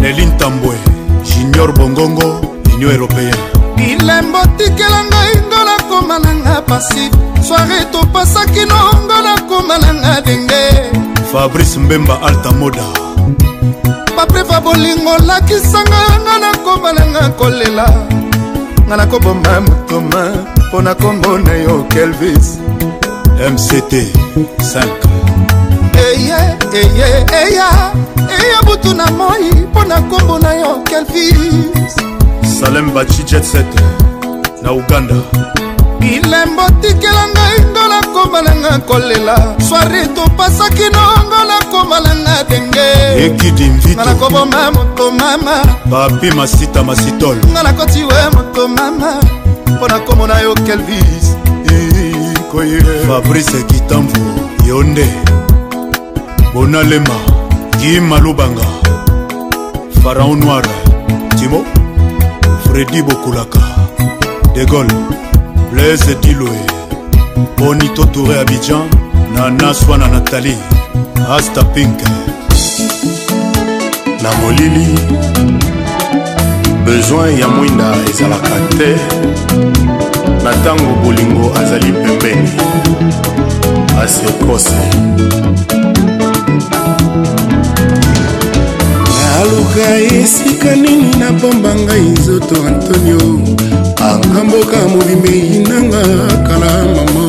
nelin 0.00 0.36
tambwe 0.38 0.76
junior 1.24 1.72
bongongo 1.78 2.40
linio 2.70 2.90
européen 2.92 3.36
bilembo 3.76 4.38
tikela 4.56 5.00
ngai 5.10 5.34
ngo 5.48 5.60
nakoma 5.68 6.18
nanga 6.18 6.54
pasi 6.68 7.04
soare 7.48 7.78
topasaki 7.92 8.62
nongo 8.70 9.16
nakoma 9.26 9.74
nanga 9.82 10.20
denge 10.26 10.62
fabrice 11.32 11.78
mbemba 11.78 12.20
altamoda 12.22 12.84
paprefa 14.16 14.60
bolingo 14.60 15.14
lakisanga 15.26 15.96
yanga 16.10 16.34
nakoma 16.46 16.92
nanga 16.92 17.24
kolela 17.38 17.86
nga 18.86 18.96
nakoboma 18.96 19.60
motoma 19.64 20.22
mpo 20.68 20.82
na 20.82 20.94
kombo 20.94 21.38
na 21.38 21.52
yo 21.52 21.86
kelvis 21.88 22.58
mct 23.52 23.92
5 24.60 25.53
eye 26.74 26.82
eh, 26.82 26.96
eya 26.96 27.92
eh, 28.16 28.24
eh, 28.28 28.44
eya 28.48 28.62
butu 28.66 28.94
na 28.94 29.06
moi 29.10 29.50
mpo 29.52 29.84
na 29.84 29.98
nkombo 29.98 30.38
na 30.38 30.52
yo 30.52 30.82
kelvis 30.84 31.94
salem 32.60 32.90
bachi 32.90 33.22
jetset 33.22 33.66
na 34.62 34.72
uganda 34.72 35.14
bilembo 36.00 36.62
tikela 36.80 37.28
ngai 37.28 37.58
ngola 37.70 38.00
komalanga 38.12 38.78
kolela 38.86 39.54
sware 39.68 40.06
topasaki 40.14 40.82
nongola 40.92 41.58
komalanga 41.70 42.44
denge 42.48 43.24
ekidimvitnga 43.26 44.04
nakoboma 44.04 44.70
moto 44.70 45.10
mama 45.10 45.62
papi 45.90 46.30
masita 46.36 46.82
masitol 46.82 47.36
nga 47.52 47.62
nakoti 47.62 48.02
we 48.02 48.20
moto 48.34 48.68
mama 48.68 49.16
mpo 49.66 49.88
na 49.88 49.98
nkombo 49.98 50.26
na 50.26 50.40
yo 50.40 50.54
kelvis 50.54 51.36
fabrice 53.06 53.62
kitambu 53.62 54.18
yo 54.66 54.82
nde 54.82 55.08
bonalema 56.54 57.14
kimalubanga 57.80 58.62
faraon 60.02 60.38
noir 60.44 60.66
timo 61.38 61.60
fredi 62.64 63.00
bokulaka 63.06 63.62
degol 64.56 64.90
blaise 65.72 66.12
diloe 66.26 66.60
bonito 67.58 68.04
touré 68.14 68.36
abidjan 68.42 68.84
nanaswana 69.34 70.08
natali 70.14 70.54
asta 71.36 71.64
pink 71.74 72.00
na 74.22 74.30
molili 74.42 74.86
bezoin 76.86 77.32
ya 77.40 77.48
mwinda 77.56 77.88
ezalaka 78.10 78.54
te 78.78 78.90
na 80.44 80.50
ntango 80.58 80.90
bolingo 81.02 81.46
azali 81.62 81.90
pembeni 81.92 82.50
asekose 84.02 84.84
aluka 89.44 89.98
esika 90.16 90.70
nini 90.82 91.08
napamba 91.20 91.70
ngai 91.82 92.00
nzoto 92.16 92.56
antonio 92.70 93.18
anga 94.08 94.40
mboka 94.46 94.78
movimei 94.92 95.44
nanga 95.68 96.02
kala 96.48 96.72
mama 96.94 97.26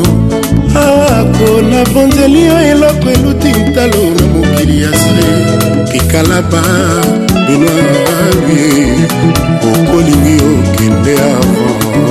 ako 1.15 1.47
nabonzeli 1.69 2.39
yo 2.47 2.57
eloko 2.71 3.07
eluti 3.15 3.47
ntalo 3.61 4.03
na 4.19 4.25
mokili 4.33 4.75
ya 4.83 4.91
se 5.03 5.27
kikalaba 5.91 6.61
binoarie 7.45 8.69
okolingi 9.71 10.35
okende 10.57 11.13
avant 11.31 12.04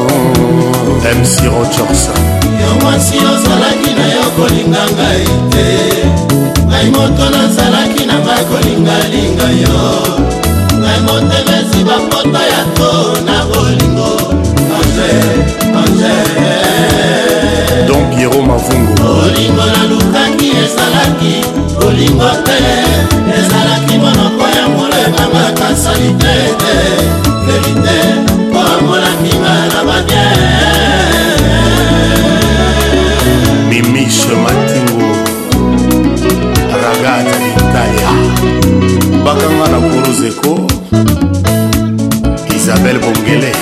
mc 1.05 1.41
rochorsa 1.45 2.13
yo 2.61 2.69
mwasi 2.83 3.19
ozalaki 3.19 3.91
na 3.99 4.07
yo 4.15 4.25
kolinga 4.37 4.85
ngai 4.97 5.25
te 5.53 5.69
ngai 6.69 6.89
moto 6.95 7.25
nazalaki 7.35 8.03
na 8.09 8.15
ngai 8.25 8.45
kolingalinga 8.51 9.49
yo 9.63 9.81
ngai 10.81 11.01
motema 11.07 11.53
ezi 11.61 11.81
bapoto 11.89 12.43
ya 12.53 12.63
to 12.77 12.91
na 13.27 13.37
bolingo 13.51 14.13
ange 14.79 15.13
ange 15.83 16.17
don 17.89 18.05
piero 18.11 18.41
mavungo 18.43 19.05
bolingo 19.05 19.65
nalukaki 19.77 20.49
ezalaki 20.65 21.35
bolingo 21.81 22.31
te 22.47 22.59
ezalaki 23.39 23.95
monoko 24.03 24.45
ya 24.57 24.65
molema 24.77 25.23
makasali 25.35 26.11
te 26.23 26.35
te 26.63 26.75
verite 27.47 27.97
mpo 28.49 28.61
amonakima 28.75 29.64
mama 39.65 39.65
na 39.69 39.89
kuru 39.89 40.13
zeko 40.13 40.59
isabel 42.57 42.99
bongele 42.99 43.53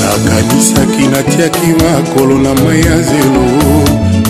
nakanisaki 0.00 1.06
natiaki 1.12 1.66
makolo 1.80 2.38
na 2.38 2.54
mai 2.54 2.80
ya 2.80 2.96
zelo 3.00 3.44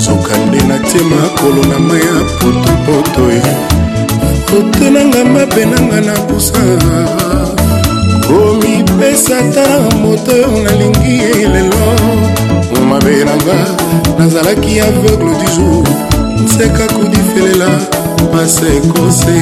soka 0.00 0.36
nde 0.46 0.60
natie 0.68 1.00
makolo 1.00 1.62
na 1.72 1.78
mai 1.78 1.98
ya 1.98 2.20
potopoto 2.38 3.32
e 3.32 3.40
foto 4.46 4.84
nanga 4.90 5.24
mabe 5.24 5.64
nanga 5.64 6.00
na 6.00 6.14
busa 6.26 6.64
komipesa 8.26 9.36
ta 9.54 9.96
moto 10.02 10.32
oyo 10.32 10.62
nalingi 10.64 11.14
elelo 11.44 11.84
momabe 12.74 13.24
nanga 13.24 13.58
nazalaki 14.18 14.80
aveugle 14.80 15.32
du 15.40 15.48
jour 15.56 15.84
nseka 16.44 16.84
kudifelela 16.94 17.70
masekose 18.32 19.40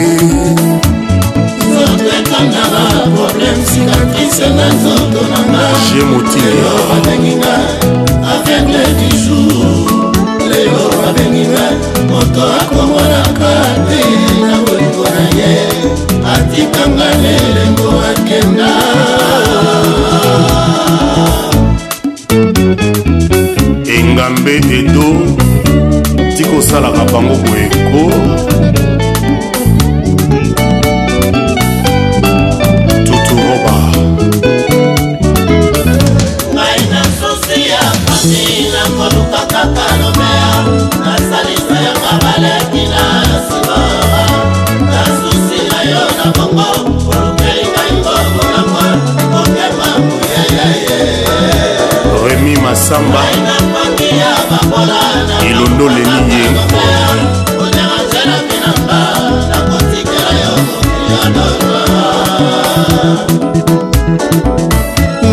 je 5.95 6.05
motileabenginga 6.05 7.57
aveugle 8.23 8.83
du 8.99 9.17
jour 9.23 10.13
leo 10.51 10.83
abenginga 11.09 11.67
moto 12.11 12.43
akomonaka 12.61 13.53
te 13.87 14.01
na 14.47 14.55
bolingo 14.65 15.07
na 15.17 15.25
ye 15.39 15.55
atikanga 16.33 17.09
lelengo 17.23 17.91
akenda 18.11 18.71
engambe 23.95 24.55
edo 24.79 25.48
tika 26.39 26.51
osalaka 26.59 27.01
bango 27.13 27.35
boyeko 27.43 28.03
tuturoba 33.09 33.77
ngai 36.55 36.79
na 36.91 37.03
susi 37.19 37.59
ya 37.73 37.83
pasi 38.07 38.45
nakoluka 38.75 39.43
kaka 39.53 39.87
lobea 40.01 40.51
nasalisa 41.05 41.77
yanga 41.87 42.15
baleki 42.23 42.83
na 42.93 43.03
nsima 43.33 43.81
na 44.91 45.01
susi 45.21 45.59
na 45.71 45.79
yo 45.91 46.03
na 46.19 46.27
bongo 46.37 46.69
olukeli 47.17 47.65
ngai 47.75 47.93
ngoko 48.01 48.43
nango 48.53 48.83
okema 49.43 49.89
muyeyeye 50.07 51.19
remi 52.27 52.53
masamba 52.63 53.23
elondo 55.47 55.89
leli 55.89 56.35
ye 56.35 56.49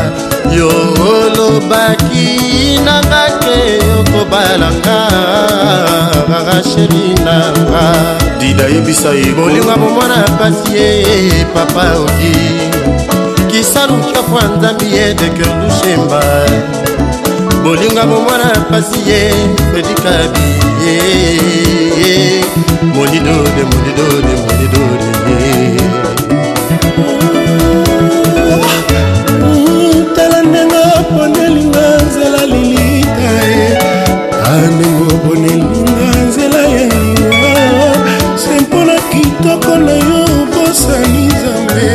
yo 0.57 0.69
oloba 1.09 1.77
oh, 1.77 1.96
elingi 2.21 2.79
nanga 2.87 3.23
te 3.43 3.59
okobalanga 4.01 4.99
sheri 6.71 7.05
nanga 7.27 7.85
dida 8.41 8.65
yebisa 8.75 9.11
ye 9.21 9.29
bolinga 9.39 9.75
bomwana 9.81 10.19
pasi 10.39 10.71
ye 10.79 10.87
papa 11.55 11.85
oki 12.05 12.35
kisalukiokwa 13.51 14.43
nzambi 14.55 14.87
ye 14.97 15.05
de 15.21 15.27
cœur 15.37 15.53
dushemba 15.61 16.21
bolinga 17.65 18.03
bomwana 18.11 18.49
pasi 18.71 18.99
ye 19.09 19.21
fedikabi 19.73 20.45
ye 20.85 20.99
molido 22.95 23.35
de 23.57 23.63
molido 23.71 24.07
de 24.29 24.35
molido 24.45 24.81
de 25.03 26.06
ndenge 34.59 34.99
obonelinga 35.15 36.07
nzela 36.29 36.61
ya 36.75 36.85
yo 36.89 37.91
se 38.43 38.55
mpona 38.63 38.93
kitoko 39.11 39.73
na 39.85 39.93
yo 40.05 40.21
obosani 40.45 41.25
nzambe 41.33 41.87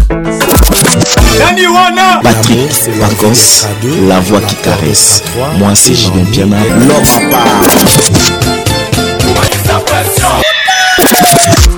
nani 1.40 1.68
wana 1.68 2.20
patrik 2.24 2.72
pacons 3.00 3.66
la 4.10 4.20
voix 4.20 4.42
qui 4.42 4.56
caresse 4.56 5.24
mwasi 5.58 5.94
jibin 5.96 6.26
piana 6.32 6.58
lopapa 6.88 7.46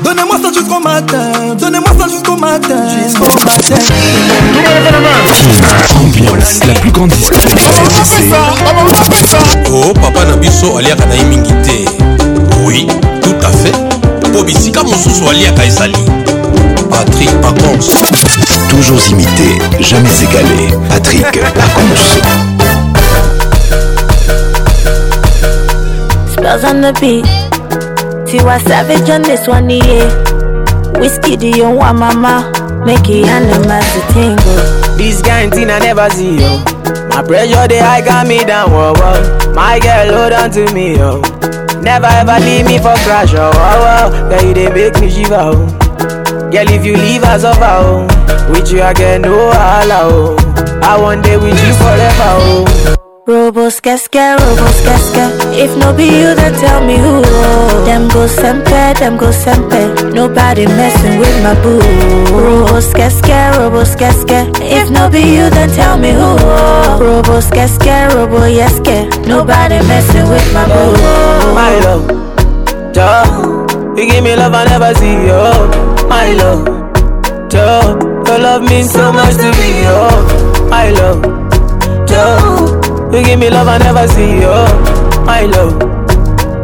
Donnez-moi 0.03 0.37
ça 0.41 0.49
jusqu'au 0.53 0.79
matin, 0.79 1.55
donnez-moi 1.59 1.89
ça 1.99 2.07
jusqu'au 2.07 2.35
matin. 2.37 2.85
Jusqu'au 3.03 3.25
matin. 3.25 3.75
Tout 4.53 4.61
le 4.93 4.99
monde 5.01 5.87
Ambiance, 5.99 6.59
la 6.65 6.73
plus 6.75 6.91
grande 6.91 7.09
disco. 7.11 7.35
Oh 9.71 9.93
papa 9.93 10.25
Nabiso, 10.29 10.77
aliaka 10.77 11.05
na 11.07 11.15
mingi 11.23 11.51
te. 11.51 11.89
Oui. 12.63 12.87
si 14.47 14.53
bisika 14.53 14.83
mosusu 14.83 15.29
aliaka 15.29 15.61
Patrick 15.61 16.11
patrik 16.89 17.41
pacons 17.41 17.87
toujours 18.69 18.99
imité 19.11 19.59
jamais 19.79 20.09
égalé 20.23 20.77
patrik 20.89 21.31
pacons 21.31 21.99
Spells 26.33 26.65
on 26.65 26.81
the 26.81 26.93
beat. 26.99 27.25
Tiwa 28.27 28.59
Savage 28.59 29.09
on 29.09 29.21
this 29.23 29.47
one, 29.47 29.69
yeah. 29.69 30.05
Whiskey, 30.99 31.35
do 31.35 31.47
you 31.47 31.69
want 31.69 31.97
mama? 31.97 32.51
Make 32.85 33.09
it 33.09 33.25
animals 33.25 33.85
to 33.93 34.13
tingle. 34.13 34.97
This 34.97 35.21
guarantee 35.21 35.65
I 35.65 35.79
never 35.79 36.09
see, 36.11 36.37
yo. 36.39 36.59
My 37.09 37.23
pressure, 37.23 37.67
they 37.67 37.79
high 37.79 38.01
got 38.01 38.27
me 38.27 38.43
down, 38.43 38.71
whoa, 38.71 38.93
whoa. 38.95 39.53
My 39.53 39.79
girl, 39.79 40.13
hold 40.13 40.33
on 40.33 40.51
to 40.51 40.71
me, 40.73 40.95
yo. 40.97 41.21
Never 41.81 42.07
ever 42.07 42.39
leave 42.43 42.65
me 42.65 42.77
for 42.77 42.95
pressure. 43.05 43.37
Oh, 43.39 44.11
oh. 44.19 44.29
Girl, 44.29 44.43
you 44.43 44.53
they 44.53 44.69
make 44.73 44.99
me 44.99 45.09
shiver. 45.09 45.35
Oh. 45.39 45.67
Girl, 46.51 46.69
if 46.69 46.83
you 46.85 46.95
leave 46.95 47.23
us 47.23 47.43
over, 47.43 47.59
oh. 47.63 48.51
with 48.51 48.71
you 48.71 48.81
I 48.81 48.93
get 48.93 49.21
no 49.21 49.35
allow. 49.49 50.09
Oh. 50.09 50.79
I 50.83 50.99
one 50.99 51.21
day 51.21 51.37
with 51.37 51.53
you 51.53 51.73
forever. 51.73 52.29
Oh. 52.29 52.96
Robos 53.27 53.81
casca, 53.81 54.37
robos 54.37 54.81
casca. 54.85 55.27
If 55.51 55.75
no 55.75 55.91
be 55.91 56.05
you, 56.05 56.33
then 56.33 56.53
tell 56.61 56.79
me 56.81 56.95
who. 56.97 57.19
Them 57.83 58.07
go 58.07 58.25
sempe, 58.25 58.93
them 59.01 59.17
go 59.17 59.33
sempe. 59.33 60.13
Nobody 60.13 60.65
messing 60.65 61.19
with 61.19 61.43
my 61.43 61.53
boo. 61.61 61.81
Robos 62.39 62.93
casca, 62.95 63.51
robos 63.59 63.97
casca. 63.99 64.49
If 64.61 64.89
no 64.91 65.09
be 65.09 65.19
you, 65.35 65.49
then 65.49 65.67
tell 65.71 65.97
me 65.97 66.11
who. 66.11 66.37
Robos 67.03 67.49
casca, 67.51 68.07
robo 68.15 68.45
yeske. 68.47 69.09
Nobody 69.27 69.75
messing 69.89 70.29
with 70.29 70.49
my 70.53 70.63
boo. 70.63 71.53
My 71.53 71.77
love, 71.83 72.07
Joe, 72.93 73.67
you 73.97 74.09
give 74.09 74.23
me 74.23 74.37
love 74.37 74.53
I 74.53 74.63
never 74.69 74.93
see. 74.95 75.29
Oh, 75.31 75.67
my 76.07 76.31
love, 76.31 76.63
Joe, 77.49 77.99
your 78.25 78.39
love 78.39 78.61
means 78.63 78.89
so 78.89 79.11
much 79.11 79.35
to 79.35 79.51
me. 79.59 79.83
Oh, 79.91 80.67
my 80.71 80.91
love, 80.91 81.21
Joe. 82.07 82.86
You 83.11 83.23
give 83.23 83.39
me 83.39 83.49
love 83.49 83.69
I 83.69 83.77
never 83.77 84.05
see, 84.05 84.41
oh, 84.43 85.23
my 85.23 85.43
love. 85.43 85.79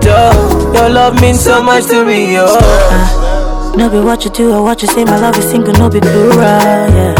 Yo, 0.03 0.73
your 0.73 0.89
love 0.89 1.19
means 1.21 1.39
so 1.39 1.63
much 1.63 1.85
to 1.85 2.03
me, 2.05 2.33
yo. 2.33 2.45
Uh, 2.49 3.73
no 3.77 3.89
be 3.89 3.97
what 4.01 4.25
you 4.25 4.29
do 4.29 4.51
or 4.51 4.61
what 4.61 4.81
you 4.81 4.89
say, 4.89 5.05
my 5.05 5.17
love 5.21 5.37
is 5.37 5.49
single, 5.49 5.71
no 5.75 5.89
be 5.89 6.01
plural, 6.01 6.35
yeah. 6.41 7.13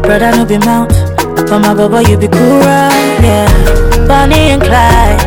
Brother, 0.00 0.30
no 0.34 0.46
be 0.46 0.56
mount, 0.56 0.88
but 1.46 1.60
my 1.60 1.74
baba, 1.74 2.02
you 2.08 2.16
be 2.16 2.26
cool, 2.26 2.60
yeah. 3.20 3.46
Bonnie 4.08 4.48
and 4.56 4.62
Clyde, 4.62 5.20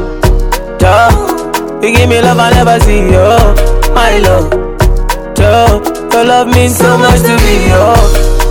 duh. 0.80 1.80
You 1.80 1.96
give 1.96 2.10
me 2.10 2.20
love 2.22 2.40
I 2.40 2.50
never 2.50 2.80
see 2.84 3.02
you. 3.02 3.28
My 3.94 4.18
love, 4.18 4.50
duh. 5.36 5.80
Your 6.12 6.24
love 6.26 6.48
means 6.48 6.76
so, 6.76 6.86
so 6.98 6.98
much 6.98 7.22
to 7.22 7.34
me, 7.46 7.70
yo. 7.70 7.94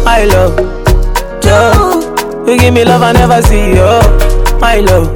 My 0.05 0.23
love, 0.27 0.55
duh. 1.41 2.45
You 2.47 2.57
give 2.57 2.73
me 2.73 2.85
love 2.85 3.03
I 3.03 3.13
never 3.15 3.43
see 3.43 3.71
you. 3.75 4.55
My 4.61 4.77
love, 4.79 5.13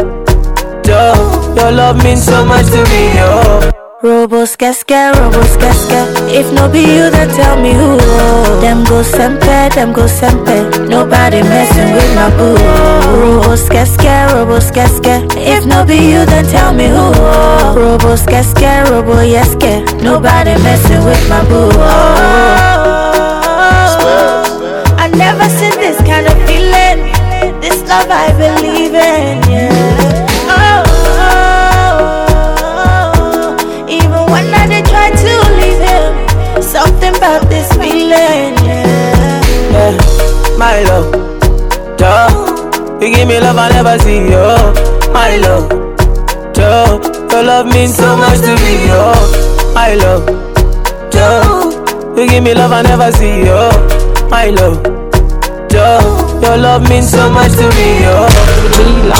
duh. 0.82 1.54
Your 1.56 1.70
love 1.70 2.02
means 2.02 2.24
so 2.24 2.44
much 2.44 2.66
to 2.66 2.82
me, 2.90 3.14
yo 3.16 3.83
get 4.58 4.74
scared. 4.74 5.16
If 6.28 6.52
no 6.52 6.68
be 6.70 6.80
you, 6.80 7.10
then 7.10 7.28
tell 7.30 7.56
me 7.60 7.72
who 7.72 7.96
Them 8.60 8.84
go 8.84 9.02
sempe, 9.02 9.70
them 9.74 9.92
go 9.92 10.06
sempe 10.06 10.88
Nobody 10.88 11.42
messing 11.42 11.92
with 11.94 12.14
my 12.14 12.28
boo 12.36 13.42
get 13.72 13.86
scared. 13.86 15.32
If 15.38 15.64
no 15.66 15.84
be 15.86 15.94
you, 15.94 16.24
then 16.26 16.44
tell 16.50 16.74
me 16.74 16.88
who 16.88 17.12
Roboskeske, 17.72 18.44
scared. 18.44 20.02
Nobody 20.02 20.54
messing 20.62 21.04
with 21.04 21.28
my 21.28 21.42
boo 21.48 21.70
I 24.98 25.10
never 25.16 25.48
seen 25.48 25.72
this 25.80 25.96
kind 26.02 26.26
of 26.26 26.36
feeling 26.46 27.10
This 27.60 27.80
love 27.88 28.10
I 28.10 28.32
believe 28.36 28.94
in 28.94 29.43
my 40.64 40.80
love. 40.88 41.08
Joe, 41.98 42.28
you 42.98 43.08
give 43.14 43.28
me 43.28 43.38
love 43.38 43.58
I 43.58 43.68
never 43.76 43.94
see, 44.04 44.18
yo. 44.32 44.42
Oh. 44.56 44.72
my 45.18 45.30
love. 45.44 45.66
Joe, 46.56 46.92
your 47.32 47.42
love 47.50 47.66
means 47.74 47.94
so, 47.96 48.08
much 48.22 48.38
to 48.46 48.52
me, 48.62 48.72
yo. 48.88 49.00
Oh. 49.14 49.30
my 49.78 49.88
love. 50.02 50.24
Joe, 51.12 51.70
you 52.16 52.24
give 52.32 52.42
me 52.48 52.52
love 52.54 52.72
I 52.72 52.80
never 52.90 53.08
see, 53.18 53.34
yo. 53.48 53.58
Oh. 53.60 53.88
my 54.34 54.46
love. 54.58 54.78
Joe, 55.72 56.02
your 56.44 56.56
love 56.66 56.88
means 56.88 57.10
so 57.16 57.24
much 57.38 57.52
to 57.60 57.66
me, 57.76 57.88
yo. 58.06 58.14
oh. 58.80 59.10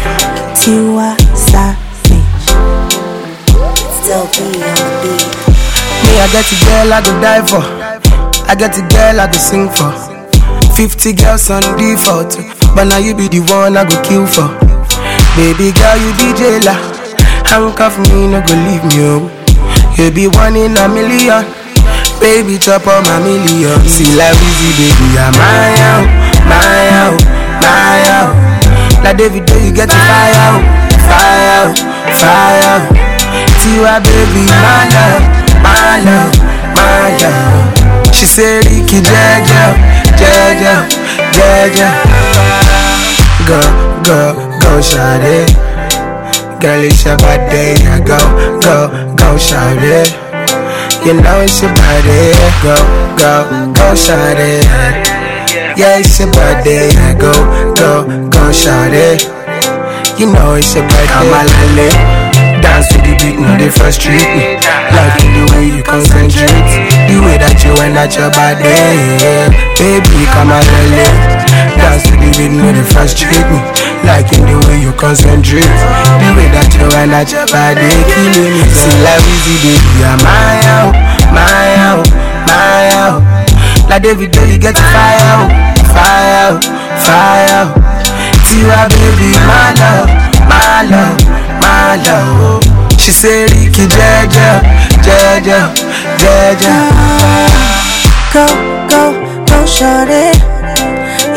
you 0.67 0.99
are 0.99 1.17
savage. 1.31 2.43
Still 2.43 4.25
be 4.35 4.59
on 4.59 4.75
the 4.75 4.91
beat. 5.01 5.25
Me, 6.03 6.11
I 6.23 6.27
get 6.31 6.45
a 6.53 6.57
girl 6.67 6.89
I 6.91 6.99
go 7.01 7.11
die 7.23 7.43
for. 7.47 7.63
I 8.51 8.53
get 8.55 8.75
a 8.77 8.83
girl 8.91 9.15
I 9.23 9.25
go 9.31 9.39
sing 9.39 9.71
for. 9.71 9.91
50 10.75 11.13
girls 11.17 11.49
on 11.49 11.63
default, 11.79 12.37
but 12.75 12.85
now 12.85 12.99
you 13.01 13.15
be 13.15 13.27
the 13.27 13.41
one 13.49 13.75
I 13.79 13.87
go 13.87 13.97
kill 14.03 14.27
for. 14.27 14.47
Baby 15.39 15.71
girl, 15.73 15.97
you 15.97 16.11
be 16.19 16.27
jailer. 16.37 16.77
Handcuff 17.47 17.95
me, 17.97 18.27
no 18.27 18.43
go 18.45 18.53
leave 18.67 18.83
me. 18.91 18.99
Oh. 19.07 19.23
You 19.97 20.11
be 20.11 20.27
one 20.27 20.55
in 20.55 20.77
a 20.77 20.85
million. 20.87 21.47
Baby, 22.19 22.57
top 22.59 22.85
of 22.85 23.01
my 23.07 23.17
million. 23.23 23.79
See, 23.87 24.09
like 24.19 24.35
easy, 24.37 24.69
baby, 24.75 25.17
I'm 25.17 25.31
my 25.31 25.71
out, 25.89 26.07
my 26.45 26.79
out, 27.01 27.19
my 27.61 28.01
out. 28.01 28.06
Now 29.03 29.13
David, 29.13 29.45
do 29.45 29.53
you 29.63 29.71
get 29.71 29.89
the 29.89 29.99
fire, 30.09 30.57
fire, 31.05 31.69
fire? 32.17 32.79
See 33.61 33.77
Tiwa 33.77 34.01
baby, 34.03 34.45
my 34.47 34.89
love, 34.91 35.23
my 35.61 35.99
love, 36.03 36.33
my 36.75 37.09
love. 37.21 38.15
She 38.15 38.25
said, 38.25 38.65
Ricky, 38.65 39.01
Jaja, 39.01 39.65
Jaja, 40.19 40.75
Jaja. 41.35 41.87
Go, 43.47 43.59
go, 44.07 44.21
go, 44.61 44.81
shout 44.81 45.21
it. 45.23 45.53
Girl, 46.59 46.81
it's 46.81 47.05
your 47.05 47.17
birthday. 47.17 47.75
Go, 48.05 48.17
go, 48.61 48.89
go, 49.15 49.37
shout 49.37 49.77
it. 49.79 50.09
You 51.05 51.13
know 51.21 51.41
it's 51.41 51.61
your 51.61 51.69
birthday. 51.75 52.33
Go, 52.63 52.75
go, 53.19 53.31
go, 53.73 53.93
shout 53.95 54.37
it. 54.39 54.65
Yeah, 55.77 55.99
it's 55.99 56.19
your 56.19 56.31
birthday. 56.31 56.89
Go, 57.17 57.31
go, 57.75 58.29
go 58.29 58.36
on, 58.47 58.53
shawty. 58.53 58.95
Eh? 58.95 59.17
You 60.19 60.31
know 60.31 60.55
it's 60.55 60.73
your 60.73 60.83
birthday. 60.87 61.11
Come 61.11 61.29
on, 61.35 61.45
lale. 61.75 61.99
Dance 62.63 62.87
to 62.95 62.97
the 63.03 63.11
beat, 63.19 63.37
no 63.39 63.51
they 63.59 63.69
frustrate 63.69 64.23
me. 64.35 64.55
Like 64.95 65.19
the 65.19 65.43
way 65.53 65.65
you 65.69 65.83
concentrate, 65.83 66.65
the 67.11 67.17
way 67.27 67.35
that 67.37 67.59
you 67.61 67.75
went 67.75 67.99
at 67.99 68.15
your 68.15 68.31
body. 68.31 68.63
Yeah. 68.63 69.51
Baby, 69.75 70.23
come 70.31 70.49
on, 70.55 70.63
lale. 70.63 71.07
Dance 71.75 72.07
to 72.07 72.15
the 72.15 72.29
beat, 72.39 72.55
no 72.55 72.71
they 72.71 72.87
frustrate 72.87 73.45
me. 73.51 73.59
Like 74.07 74.31
in 74.31 74.47
the 74.47 74.55
way 74.65 74.79
you 74.79 74.95
concentrate, 74.95 75.67
the 75.67 76.29
way 76.39 76.47
that 76.55 76.71
you 76.71 76.87
went 76.95 77.11
at 77.13 77.27
your 77.27 77.45
body, 77.51 77.91
killing 78.07 78.51
me. 78.55 78.63
See, 78.71 78.95
life 79.03 79.25
easy, 79.43 79.75
baby, 79.75 80.07
I'm 80.07 80.17
my 80.23 80.57
out, 80.71 80.93
my 81.35 81.67
out, 81.83 82.05
my 82.47 82.83
out. 82.95 83.19
Like 83.91 84.03
David, 84.07 84.31
you 84.47 84.55
get 84.59 84.79
fire 84.79 85.19
out 85.35 85.76
my 88.77 88.85
baby, 88.93 89.33
my 89.49 89.73
love, 89.81 90.09
my 90.53 90.75
love, 90.93 91.17
my 91.65 91.97
love. 92.05 92.61
She 93.01 93.09
say, 93.09 93.49
Ricky, 93.49 93.89
Jaja, 93.89 94.61
Jaja, 95.01 95.59
Jaja. 96.21 96.75
Go, 98.35 98.45
go, 98.91 99.01
go, 99.49 99.57
short 99.65 100.11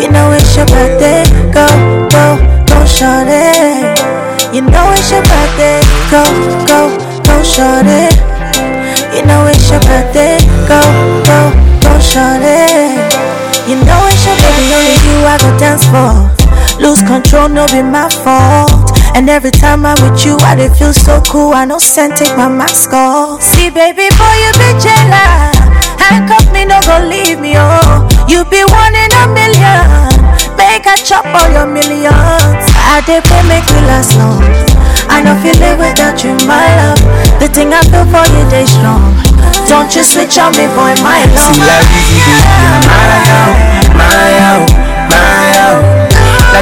You 0.02 0.08
know 0.12 0.36
it's 0.36 0.52
your 0.54 0.66
birthday. 0.68 1.24
Go, 1.56 1.64
go, 2.12 2.26
go, 2.68 2.78
short 2.84 3.28
You 4.52 4.60
know 4.60 4.92
it's 4.92 5.10
your 5.10 5.24
birthday. 5.32 5.80
Go, 6.12 6.20
go, 6.68 6.80
go, 7.24 7.36
short 7.40 7.88
You 9.16 9.24
know 9.24 9.48
it's 9.48 9.70
your 9.70 9.80
birthday. 9.88 10.36
Go, 10.68 10.80
go, 11.24 11.40
go, 11.88 11.92
short 12.04 12.44
You 13.64 13.76
know 13.88 14.02
it's 14.12 14.26
your 14.28 14.36
baby, 14.44 14.76
only 14.76 14.96
you 15.08 15.16
I 15.24 15.38
go 15.40 15.48
dance 15.58 15.86
for. 15.88 16.39
Lose 16.80 17.02
control, 17.04 17.50
no 17.52 17.66
be 17.68 17.84
my 17.84 18.08
fault. 18.08 18.72
And 19.12 19.28
every 19.28 19.52
time 19.52 19.84
I'm 19.84 20.00
with 20.00 20.24
you, 20.24 20.40
I 20.40 20.56
they 20.56 20.72
feel 20.72 20.96
so 20.96 21.20
cool. 21.28 21.52
I 21.52 21.66
know 21.68 21.76
scent 21.76 22.16
take 22.16 22.32
my 22.40 22.48
mask 22.48 22.96
off. 22.96 23.42
See, 23.42 23.68
baby 23.68 24.08
boy, 24.08 24.36
you 24.40 24.50
be 24.56 24.70
jealous. 24.80 25.52
Handcuff 26.00 26.40
me, 26.56 26.64
no 26.64 26.80
go 26.88 26.96
leave 27.04 27.36
me, 27.36 27.52
oh. 27.60 28.08
You 28.32 28.48
be 28.48 28.64
one 28.64 28.96
in 28.96 29.12
a 29.12 29.24
million. 29.28 29.84
Make 30.56 30.88
a 30.88 30.96
chop 31.04 31.28
all 31.28 31.52
your 31.52 31.68
millions. 31.68 32.64
I 32.88 33.04
did 33.04 33.28
pay 33.28 33.44
make 33.44 33.68
you 33.76 33.82
last 33.84 34.16
long. 34.16 34.40
I 35.12 35.20
know 35.20 35.36
feel 35.44 35.60
it 35.60 35.76
without 35.76 36.24
you, 36.24 36.32
my 36.48 36.64
love. 36.80 37.00
The 37.44 37.52
thing 37.52 37.76
I 37.76 37.84
feel 37.92 38.08
for 38.08 38.24
you, 38.24 38.42
they 38.48 38.64
strong. 38.64 39.20
Don't 39.68 39.92
you 39.92 40.00
switch 40.00 40.40
on 40.40 40.56
me, 40.56 40.64
boy, 40.72 40.96
my 41.04 41.28
love. 41.28 41.44
See, 41.44 41.60
I 41.60 41.84
you 42.16 42.28
be 42.40 43.92
my, 43.92 44.00
my, 44.00 44.64
love. 44.64 44.69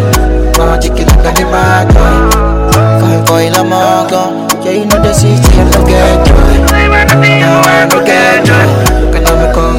Now 0.57 0.73
you 0.81 0.89
get 0.89 1.05
that 1.21 1.37
in 1.37 1.49
my 1.53 1.85
time. 1.93 2.33
Fine 2.73 3.25
boy, 3.29 3.45
I'm 3.53 3.71
all 3.71 4.09
gone. 4.09 4.49
Yeah, 4.65 4.73
you 4.81 4.85
know 4.89 4.97
the 4.97 5.13
system, 5.13 5.69
no 5.69 5.85
get 5.85 6.25
joy. 6.25 6.65
Now 7.39 7.61
I 7.61 7.85
no 7.85 8.01
get 8.03 8.41
joy. 8.41 8.65
Can 9.13 9.27
I 9.27 9.53
call 9.53 9.78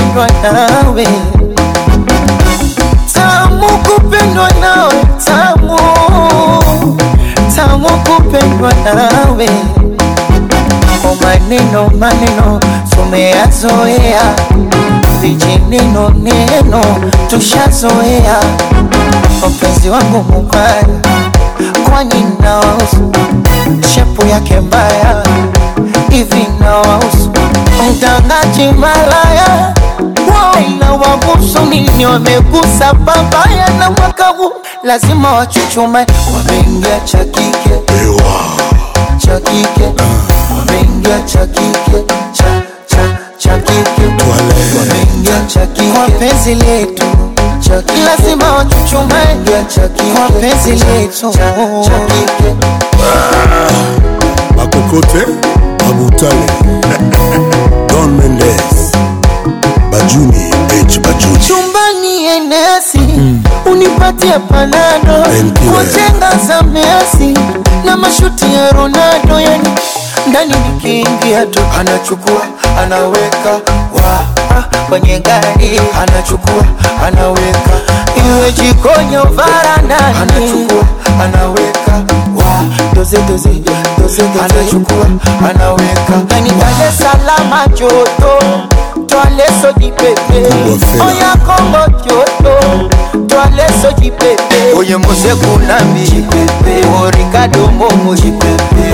kupendwa 0.00 0.26
nawe 0.52 1.06
tamu 3.14 3.66
kupendwa 3.84 4.48
nawe 4.60 5.04
tamu 5.24 5.76
tamu 7.56 7.88
kupendwa 8.06 8.72
nawe 8.94 9.48
kwa 11.02 11.10
oh, 11.10 11.16
maneno 11.20 11.90
maneno 11.98 12.60
tumeyazoea 12.90 14.22
vijineno 15.20 16.10
neno 16.10 16.80
tushazoea 17.30 18.36
mpenzi 19.50 19.90
wangu 19.90 20.24
mubaya 20.32 20.84
kwani 21.90 22.24
nawausu 22.40 23.12
shepu 23.94 24.26
yake 24.26 24.60
mbaya 24.60 25.22
hivi 26.10 26.46
nawausu 26.60 27.30
Mtanga 27.82 28.36
Chimbalaya 28.56 29.74
Waila 30.00 30.92
wabusu 30.92 31.60
nini 31.60 32.06
wamegusa 32.06 32.94
papaya 32.94 33.68
na 33.78 33.90
mwaka 33.90 34.28
huu 34.28 34.52
lazima 34.82 35.32
wachuchume, 35.32 36.06
wameingia 36.36 37.00
cha 37.00 37.24
kike 37.24 37.70
cha 39.18 39.40
kike 39.40 39.86
ah. 39.98 40.58
wameingia 40.58 41.20
cha 41.20 41.46
kike 41.46 42.04
cha 42.32 42.62
cha 42.86 43.18
cha 43.38 43.58
kike 43.58 44.04
wameingia 44.78 45.40
cha 45.46 45.66
kike 45.66 45.90
kwa 45.90 46.08
penzi 46.08 46.54
letu 46.54 47.04
lazima 48.04 48.52
wachuchume 48.52 49.20
kwa 50.16 50.30
penzi 50.30 50.70
letu 50.70 51.30
cha 51.30 51.94
kike 52.08 52.50
ah. 53.00 53.72
makokote 54.56 55.26
Abutale, 55.84 56.46
Don 57.92 58.16
Mendes, 58.16 58.90
Bajuni 59.92 60.48
H 60.80 60.96
Bajuni, 61.00 62.24
enesi 62.24 62.98
mm. 62.98 63.44
unipatie 63.72 64.38
panado 64.38 65.14
kujenga 65.44 66.30
za 66.46 66.62
mesi 66.62 67.38
na 67.84 67.96
mashuti 67.96 68.54
ya 68.54 68.70
Ronaldo, 68.72 69.40
yani 69.40 69.68
ndani 70.26 70.54
nikiingia 70.74 71.46
tu 71.46 71.60
anachukua 71.80 72.42
anaweka 72.82 73.50
wa 73.94 74.20
ah, 74.58 74.76
kwenye 74.88 75.20
gari 75.20 75.80
anachukua 76.02 76.64
anaweka, 77.06 77.70
iwe 78.28 78.52
jikoni 78.52 79.14
au 79.16 79.26
anachukua 79.76 80.84
anaweka 81.24 81.92
wa 82.46 82.64
doze 82.94 83.18
doze 83.28 83.48
anachukua 84.12 85.06
anaweka 85.50 86.12
kanitale 86.28 86.90
salama 86.98 87.64
choto 87.74 88.38
twaleso 89.06 89.72
jipepe 89.80 90.36
oya 91.08 91.36
kongo 91.46 91.98
choto 92.04 92.54
twaleso 93.26 93.92
jipepe 94.00 94.72
oye 94.76 94.96
moseku 94.96 95.58
nambi 95.58 96.24
orikado 97.04 97.70
mbongo 97.76 98.16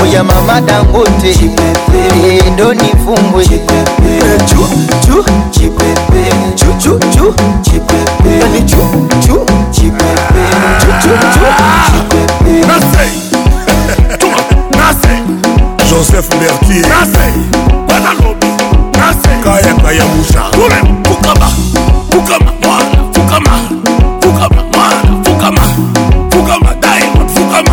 oya 0.02 0.24
mama 0.24 0.60
dangote 0.60 1.38
endo 2.46 2.74
nifumbwe 2.74 3.44
Let's 12.66 12.84
say 12.94 13.29
joseph 16.00 16.28
mertier 16.40 16.80
kayakaya 19.44 20.04
musha 20.16 20.42
fukama 21.04 21.48
fukama 22.10 22.52
mwana 22.62 22.96
fukama 23.14 23.52
fukama 24.22 24.62
mwana 24.72 25.00
fukama 25.24 25.60
fukama 26.32 26.70
diamond 26.80 27.28
fukama 27.34 27.72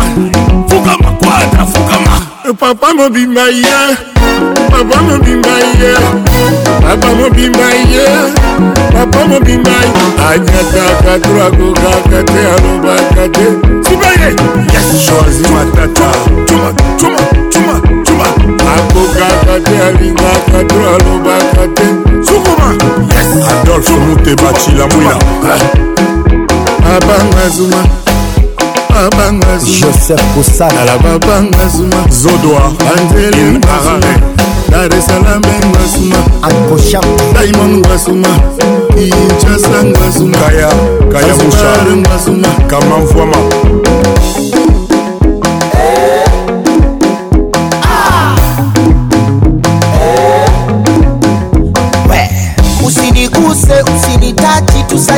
fukama 0.68 1.12
kwadra 1.12 1.66
fukama 1.66 2.20
eh, 2.48 2.54
papa 2.60 2.94
mobimba 2.94 3.48
ye 3.48 3.96
papa 4.70 5.02
mobimba 5.02 5.56
ye 5.80 5.92
papa 6.84 7.14
mobimba 7.14 7.68
ye 7.88 8.06
papa 8.92 9.24
mobimba 9.24 9.70
ye 9.70 10.28
anyataka 10.34 11.12
twakokaka 11.22 12.22
te 12.24 12.40
alobaka 12.52 13.28
te 13.28 13.46
sibaye 13.88 14.32
yes. 14.72 14.88
chosi 15.06 15.52
matata 15.52 16.10
cuma 16.46 16.72
cuma 17.00 17.18
cuma 17.52 17.87
sukuma 18.18 18.58
akokaka 18.78 19.54
te 19.64 19.78
alingaka 19.86 20.58
to 20.68 20.76
alobaka 20.76 21.68
te 21.74 21.86
sukuma 22.22 22.72
yes 23.08 23.48
adolfe 23.50 23.92
muteba 23.92 24.52
cilamwila 24.52 25.16
eh? 25.44 25.62
abanga 26.96 27.48
zuma 27.56 27.84
abanga 29.04 29.58
joseph 29.58 30.22
kosanala 30.34 30.98
babanga 30.98 31.68
zuma 31.68 31.96
zodoa 32.10 32.72
anzeli 32.96 33.58
marare 33.58 34.22
dar 34.70 34.94
esalame 34.98 35.60
ngasuma 35.70 36.18
akosha 36.42 37.00
daimon 37.34 37.78
ngasuma 37.78 38.28
inchasa 38.96 39.84
ngasuma 39.84 40.36
kaya 40.38 40.70
kaya 41.12 41.34
mushar 41.36 41.96
ngasuma 41.96 42.48
kamamfwama 42.68 43.38
say 53.76 53.97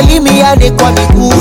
tusalimiane 0.03 0.71
kwa 0.71 0.91
miguu, 0.91 1.33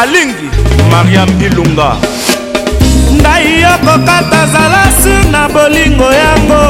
alingi 0.02 0.50
mariam 0.92 1.30
ilunga 1.46 1.90
ngai 3.22 3.48
yo 3.64 3.74
kokata 3.86 4.42
zala 4.54 4.84
sur 5.02 5.24
na 5.34 5.42
bolingo 5.54 6.10
yango 6.24 6.62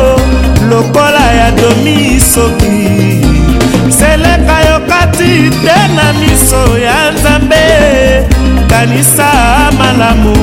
lokola 0.70 1.26
ya 1.40 1.48
domi 1.60 1.98
soki 2.34 2.82
seleka 3.98 4.58
yokati 4.70 5.32
te 5.64 5.78
na 5.96 6.06
miso 6.20 6.62
ya 6.86 6.98
nzambe 7.14 7.64
kanisa 8.72 9.28
malamu 9.82 10.36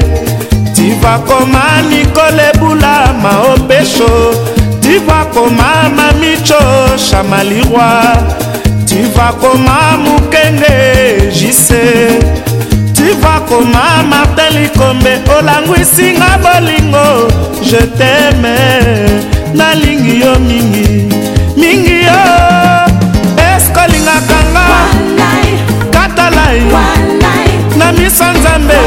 tu 0.75 0.83
vois 1.01 1.19
koma 1.29 1.63
nikole 1.89 2.47
bula 2.59 2.95
maopesho 3.23 4.11
tu 4.83 4.93
vois 5.05 5.25
koma 5.33 5.71
mamicho 5.97 6.61
chamaliroi 6.97 8.01
tu 8.89 8.97
vois 9.15 9.33
koma 9.41 9.77
mukenge 10.03 10.75
jise 11.39 11.85
tivakoma 13.05 14.03
marteli 14.09 14.69
kombe 14.77 15.13
olangwisinga 15.37 16.39
bolingo 16.43 17.29
je 17.63 17.79
teme 17.97 18.55
nalingi 19.53 20.19
yo 20.21 20.39
mingi 20.39 20.89
mingi 21.59 21.97
yo 22.09 22.21
eske 23.49 23.79
olingaka 23.85 24.39
nga 24.53 24.67
katalai 25.93 26.61
na 27.77 27.91
miso 27.91 28.25
nzambe 28.35 28.79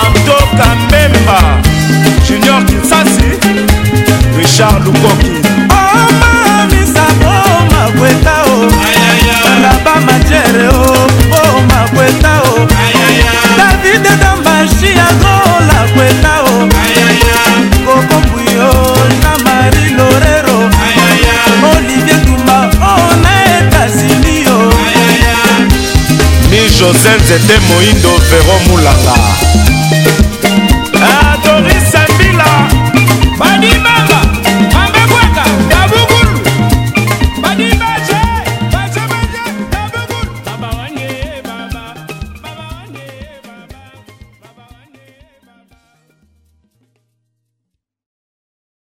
amtoka 0.00 0.64
mbemba 0.86 1.38
junior 2.26 2.64
kinsasi 2.66 3.24
richard 4.38 4.84
lukoki 4.84 5.33
mozenze 26.94 27.40
te 27.46 27.58
moindo 27.68 28.10
vero 28.30 28.54
mulanga 28.68 29.53